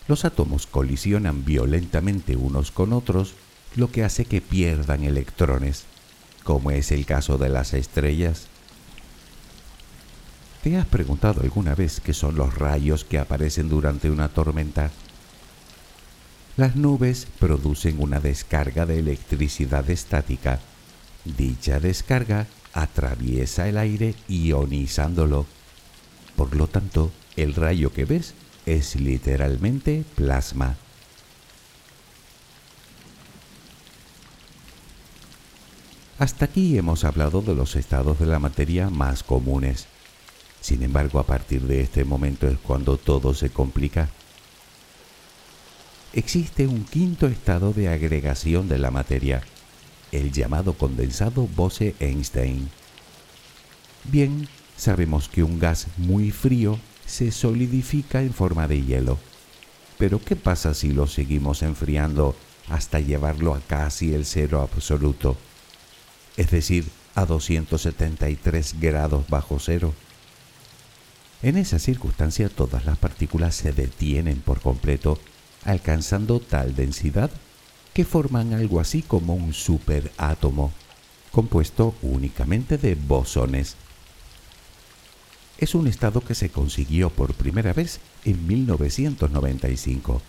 Los 0.07 0.25
átomos 0.25 0.67
colisionan 0.67 1.43
violentamente 1.43 2.35
unos 2.35 2.71
con 2.71 2.93
otros, 2.93 3.33
lo 3.75 3.91
que 3.91 4.03
hace 4.03 4.25
que 4.25 4.41
pierdan 4.41 5.03
electrones, 5.03 5.83
como 6.43 6.71
es 6.71 6.91
el 6.91 7.05
caso 7.05 7.37
de 7.37 7.49
las 7.49 7.73
estrellas. 7.73 8.47
¿Te 10.67 10.75
has 10.75 10.85
preguntado 10.85 11.43
alguna 11.43 11.75
vez 11.75 12.01
qué 12.01 12.13
son 12.13 12.35
los 12.35 12.53
rayos 12.55 13.05
que 13.05 13.19
aparecen 13.19 13.69
durante 13.69 14.11
una 14.11 14.27
tormenta? 14.27 14.91
Las 16.57 16.75
nubes 16.75 17.25
producen 17.39 18.01
una 18.01 18.19
descarga 18.19 18.85
de 18.85 18.99
electricidad 18.99 19.89
estática. 19.89 20.59
Dicha 21.23 21.79
descarga 21.79 22.47
atraviesa 22.73 23.69
el 23.69 23.77
aire 23.77 24.13
ionizándolo. 24.27 25.45
Por 26.35 26.53
lo 26.53 26.67
tanto, 26.67 27.13
el 27.37 27.53
rayo 27.53 27.93
que 27.93 28.03
ves 28.03 28.33
es 28.65 28.97
literalmente 28.97 30.03
plasma. 30.15 30.75
Hasta 36.19 36.43
aquí 36.43 36.77
hemos 36.77 37.05
hablado 37.05 37.41
de 37.41 37.55
los 37.55 37.77
estados 37.77 38.19
de 38.19 38.25
la 38.25 38.39
materia 38.39 38.89
más 38.89 39.23
comunes. 39.23 39.87
Sin 40.61 40.83
embargo, 40.83 41.19
a 41.19 41.25
partir 41.25 41.61
de 41.61 41.81
este 41.81 42.03
momento 42.03 42.47
es 42.47 42.57
cuando 42.57 42.97
todo 42.97 43.33
se 43.33 43.49
complica. 43.49 44.09
Existe 46.13 46.67
un 46.67 46.83
quinto 46.83 47.27
estado 47.27 47.73
de 47.73 47.89
agregación 47.89 48.67
de 48.67 48.77
la 48.77 48.91
materia, 48.91 49.43
el 50.11 50.31
llamado 50.31 50.73
condensado 50.73 51.47
Bose-Einstein. 51.55 52.69
Bien, 54.05 54.47
sabemos 54.75 55.29
que 55.29 55.43
un 55.43 55.59
gas 55.59 55.87
muy 55.97 56.31
frío 56.31 56.79
se 57.05 57.31
solidifica 57.31 58.21
en 58.21 58.33
forma 58.33 58.67
de 58.67 58.83
hielo. 58.83 59.17
Pero 59.97 60.21
¿qué 60.23 60.35
pasa 60.35 60.73
si 60.73 60.91
lo 60.91 61.07
seguimos 61.07 61.63
enfriando 61.63 62.35
hasta 62.69 62.99
llevarlo 62.99 63.53
a 63.53 63.61
casi 63.61 64.13
el 64.13 64.25
cero 64.25 64.61
absoluto? 64.61 65.37
Es 66.35 66.51
decir, 66.51 66.85
a 67.15 67.25
273 67.25 68.79
grados 68.79 69.27
bajo 69.27 69.57
cero. 69.59 69.93
En 71.43 71.55
esa 71.55 71.77
circunstancia 71.77 72.49
todas 72.49 72.85
las 72.85 72.97
partículas 72.97 73.55
se 73.55 73.71
detienen 73.71 74.41
por 74.41 74.59
completo, 74.59 75.19
alcanzando 75.65 76.39
tal 76.39 76.75
densidad 76.75 77.29
que 77.93 78.05
forman 78.05 78.53
algo 78.53 78.79
así 78.79 79.03
como 79.03 79.35
un 79.35 79.53
superátomo, 79.53 80.71
compuesto 81.31 81.93
únicamente 82.01 82.77
de 82.77 82.95
bosones. 82.95 83.75
Es 85.59 85.75
un 85.75 85.87
estado 85.87 86.21
que 86.21 86.35
se 86.35 86.49
consiguió 86.49 87.09
por 87.09 87.33
primera 87.33 87.73
vez 87.73 87.99
en 88.25 88.47
1995. 88.47 90.21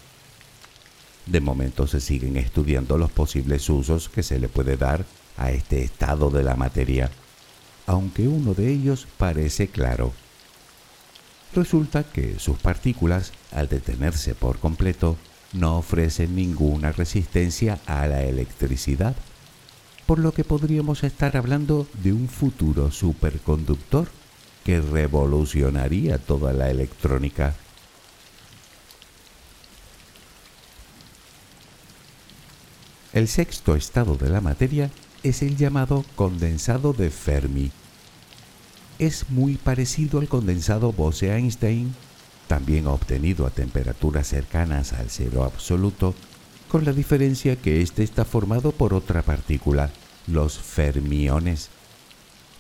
De 1.27 1.41
momento 1.41 1.87
se 1.87 2.01
siguen 2.01 2.37
estudiando 2.37 2.97
los 2.97 3.11
posibles 3.11 3.69
usos 3.69 4.09
que 4.09 4.23
se 4.23 4.39
le 4.39 4.49
puede 4.49 4.77
dar 4.77 5.05
a 5.37 5.51
este 5.53 5.83
estado 5.83 6.31
de 6.31 6.43
la 6.43 6.55
materia, 6.55 7.11
aunque 7.87 8.29
uno 8.29 8.55
de 8.55 8.71
ellos 8.71 9.07
parece 9.19 9.69
claro. 9.69 10.13
Resulta 11.55 12.05
que 12.05 12.39
sus 12.39 12.59
partículas, 12.59 13.33
al 13.53 13.69
detenerse 13.69 14.35
por 14.35 14.59
completo, 14.59 15.17
no 15.53 15.79
ofrecen 15.79 16.37
ninguna 16.37 16.93
resistencia 16.93 17.81
a 17.87 18.07
la 18.07 18.23
electricidad, 18.23 19.17
por 20.07 20.19
lo 20.19 20.33
que 20.33 20.45
podríamos 20.45 21.05
estar 21.05 21.37
hablando 21.37 21.87
de 22.03 22.13
un 22.13 22.29
futuro 22.29 22.91
superconductor 22.91 24.09
que 24.65 24.81
revolucionaría 24.81 26.19
toda 26.19 26.53
la 26.53 26.71
electrónica. 26.71 27.55
El 33.15 33.27
sexto 33.27 33.75
estado 33.75 34.17
de 34.17 34.29
la 34.29 34.43
materia 34.43 34.91
es 35.23 35.43
el 35.43 35.57
llamado 35.57 36.05
condensado 36.15 36.93
de 36.93 37.11
Fermi. 37.11 37.71
Es 38.99 39.31
muy 39.31 39.57
parecido 39.57 40.19
al 40.19 40.29
condensado 40.29 40.93
Bose-Einstein 40.93 41.95
también 42.49 42.87
obtenido 42.87 43.47
a 43.47 43.51
temperaturas 43.51 44.27
cercanas 44.27 44.95
al 44.95 45.11
cero 45.11 45.45
absoluto, 45.45 46.15
con 46.69 46.85
la 46.85 46.93
diferencia 46.93 47.57
que 47.57 47.83
éste 47.83 48.03
está 48.03 48.25
formado 48.25 48.73
por 48.73 48.95
otra 48.95 49.23
partícula, 49.23 49.91
los 50.27 50.59
fermiones, 50.59 51.69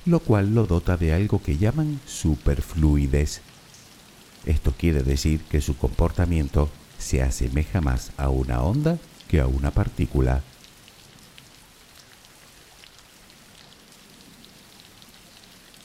lo 0.04 0.20
cual 0.20 0.54
lo 0.54 0.66
dota 0.66 0.96
de 0.96 1.14
algo 1.14 1.42
que 1.42 1.56
llaman 1.56 2.00
superfluidez. 2.06 3.40
Esto 4.46 4.72
quiere 4.78 5.02
decir 5.02 5.40
que 5.50 5.60
su 5.60 5.76
comportamiento 5.76 6.70
se 6.98 7.22
asemeja 7.22 7.80
más 7.80 8.12
a 8.16 8.28
una 8.28 8.62
onda 8.62 8.98
que 9.26 9.40
a 9.40 9.46
una 9.46 9.70
partícula. 9.70 10.42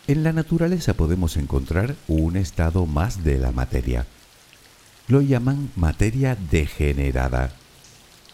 En 0.06 0.24
la 0.24 0.34
naturaleza 0.34 0.96
podemos 0.96 1.38
encontrar 1.38 1.96
un 2.10 2.36
estado 2.36 2.86
más 2.86 3.24
de 3.24 3.38
la 3.38 3.54
materia. 3.54 4.06
Lo 5.08 5.22
llaman 5.22 5.72
materia 5.78 6.36
degenerada. 6.36 7.54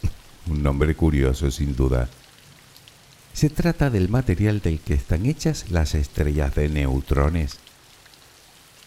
un 0.48 0.64
nombre 0.64 0.96
curioso 0.96 1.52
sin 1.52 1.76
duda. 1.76 2.10
Se 3.34 3.52
trata 3.52 3.92
del 3.92 4.10
material 4.10 4.62
del 4.62 4.80
que 4.80 4.96
están 4.96 5.28
hechas 5.28 5.70
las 5.70 5.94
estrellas 5.94 6.56
de 6.56 6.70
neutrones. 6.70 7.58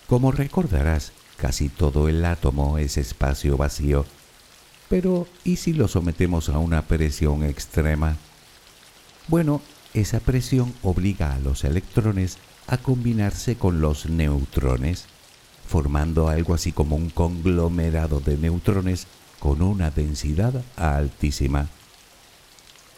Como 0.09 0.33
recordarás, 0.33 1.13
casi 1.37 1.69
todo 1.69 2.09
el 2.09 2.25
átomo 2.25 2.79
es 2.79 2.99
espacio 2.99 3.57
vacío. 3.57 4.07
Pero, 4.89 5.29
¿y 5.45 5.57
si 5.57 5.73
lo 5.73 5.87
sometemos 5.87 6.49
a 6.49 6.59
una 6.59 6.83
presión 6.83 7.45
extrema? 7.45 8.17
Bueno, 9.29 9.63
esa 9.95 10.19
presión 10.19 10.75
obliga 10.83 11.35
a 11.35 11.39
los 11.39 11.63
electrones 11.63 12.39
a 12.67 12.79
combinarse 12.79 13.57
con 13.57 13.81
los 13.81 14.07
neutrones, 14.07 15.07
formando 15.67 16.29
algo 16.29 16.55
así 16.55 16.73
como 16.73 16.97
un 16.97 17.11
conglomerado 17.11 18.21
de 18.21 18.37
neutrones 18.37 19.07
con 19.39 19.63
una 19.63 19.91
densidad 19.91 20.63
altísima. 20.77 21.69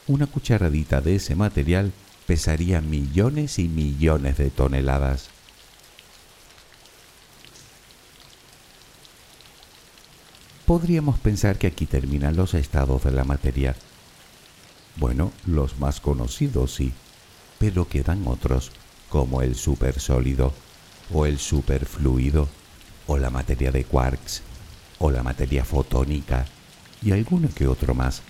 Una 0.07 0.27
cucharadita 0.27 1.01
de 1.01 1.17
ese 1.17 1.35
material 1.35 1.93
pesaría 2.27 2.81
millones 2.81 3.59
y 3.59 3.69
millones 3.69 4.37
de 4.37 4.51
toneladas. 4.51 5.29
Podríamos 10.67 11.19
pensar 11.19 11.59
que 11.59 11.67
aquí 11.67 11.87
terminan 11.87 12.37
los 12.37 12.55
estados 12.55 13.05
de 13.05 13.13
la 13.13 13.25
materia. 13.25 13.77
Bueno, 14.97 15.33
los 15.47 15.79
más 15.79 16.01
conocidos 16.01 16.75
sí, 16.75 16.93
pero 17.59 17.87
quedan 17.89 18.27
otros 18.27 18.71
como 19.15 19.43
el 19.43 19.55
supersólido 19.55 20.53
o 21.13 21.25
el 21.25 21.39
superfluido 21.39 22.49
o 23.07 23.17
la 23.17 23.31
materia 23.31 23.71
de 23.71 23.85
quarks 23.85 24.43
o 24.99 25.13
la 25.13 25.23
materia 25.23 25.65
fotónica 25.65 26.47
y 27.01 27.13
alguno 27.13 27.49
que 27.55 27.69
otro 27.69 27.95
más. 27.95 28.23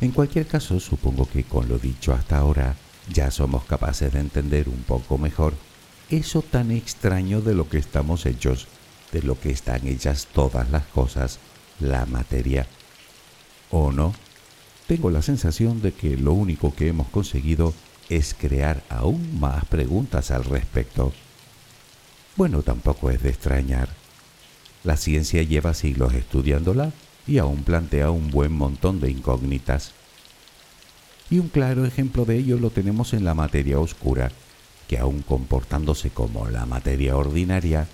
En 0.00 0.12
cualquier 0.12 0.46
caso, 0.46 0.78
supongo 0.78 1.28
que 1.28 1.42
con 1.42 1.68
lo 1.68 1.80
dicho 1.80 2.12
hasta 2.12 2.38
ahora 2.38 2.76
ya 3.12 3.32
somos 3.32 3.64
capaces 3.64 4.12
de 4.12 4.20
entender 4.20 4.68
un 4.68 4.84
poco 4.84 5.18
mejor 5.18 5.54
eso 6.10 6.40
tan 6.40 6.70
extraño 6.70 7.40
de 7.40 7.54
lo 7.54 7.68
que 7.68 7.78
estamos 7.78 8.26
hechos, 8.26 8.68
de 9.10 9.22
lo 9.22 9.40
que 9.40 9.50
están 9.50 9.84
hechas 9.88 10.28
todas 10.32 10.70
las 10.70 10.84
cosas, 10.84 11.40
la 11.80 12.06
materia. 12.06 12.68
¿O 13.72 13.90
no? 13.90 14.14
Tengo 14.86 15.10
la 15.10 15.22
sensación 15.22 15.82
de 15.82 15.92
que 15.92 16.16
lo 16.16 16.34
único 16.34 16.72
que 16.72 16.86
hemos 16.86 17.08
conseguido 17.08 17.74
es 18.08 18.34
crear 18.34 18.82
aún 18.88 19.40
más 19.40 19.64
preguntas 19.64 20.30
al 20.30 20.44
respecto. 20.44 21.12
Bueno, 22.36 22.62
tampoco 22.62 23.10
es 23.10 23.22
de 23.22 23.30
extrañar. 23.30 23.88
La 24.82 24.96
ciencia 24.96 25.42
lleva 25.42 25.72
siglos 25.74 26.14
estudiándola 26.14 26.92
y 27.26 27.38
aún 27.38 27.62
plantea 27.62 28.10
un 28.10 28.30
buen 28.30 28.52
montón 28.52 29.00
de 29.00 29.10
incógnitas. 29.10 29.92
Y 31.30 31.38
un 31.38 31.48
claro 31.48 31.86
ejemplo 31.86 32.24
de 32.24 32.36
ello 32.36 32.58
lo 32.58 32.70
tenemos 32.70 33.14
en 33.14 33.24
la 33.24 33.34
materia 33.34 33.80
oscura, 33.80 34.30
que 34.88 34.98
aún 34.98 35.22
comportándose 35.22 36.10
como 36.10 36.48
la 36.50 36.66
materia 36.66 37.16
ordinaria, 37.16 37.88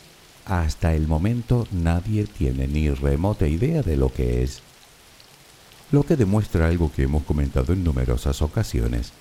hasta 0.46 0.94
el 0.94 1.06
momento 1.06 1.68
nadie 1.70 2.24
tiene 2.24 2.66
ni 2.66 2.90
remota 2.90 3.46
idea 3.46 3.82
de 3.82 3.96
lo 3.96 4.12
que 4.12 4.42
es. 4.42 4.62
Lo 5.92 6.02
que 6.02 6.16
demuestra 6.16 6.66
algo 6.66 6.90
que 6.92 7.04
hemos 7.04 7.22
comentado 7.22 7.72
en 7.72 7.84
numerosas 7.84 8.42
ocasiones, 8.42 9.12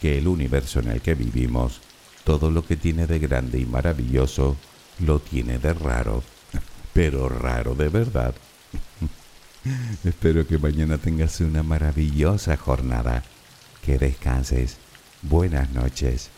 que 0.00 0.18
el 0.18 0.28
universo 0.28 0.80
en 0.80 0.88
el 0.88 1.00
que 1.00 1.14
vivimos, 1.14 1.80
todo 2.24 2.50
lo 2.50 2.64
que 2.64 2.76
tiene 2.76 3.06
de 3.06 3.18
grande 3.18 3.58
y 3.58 3.66
maravilloso, 3.66 4.56
lo 4.98 5.18
tiene 5.18 5.58
de 5.58 5.72
raro, 5.72 6.22
pero 6.92 7.28
raro 7.28 7.74
de 7.74 7.88
verdad. 7.88 8.34
Espero 10.04 10.46
que 10.46 10.58
mañana 10.58 10.98
tengas 10.98 11.40
una 11.40 11.62
maravillosa 11.62 12.56
jornada, 12.56 13.22
que 13.84 13.98
descanses. 13.98 14.78
Buenas 15.22 15.70
noches. 15.70 16.30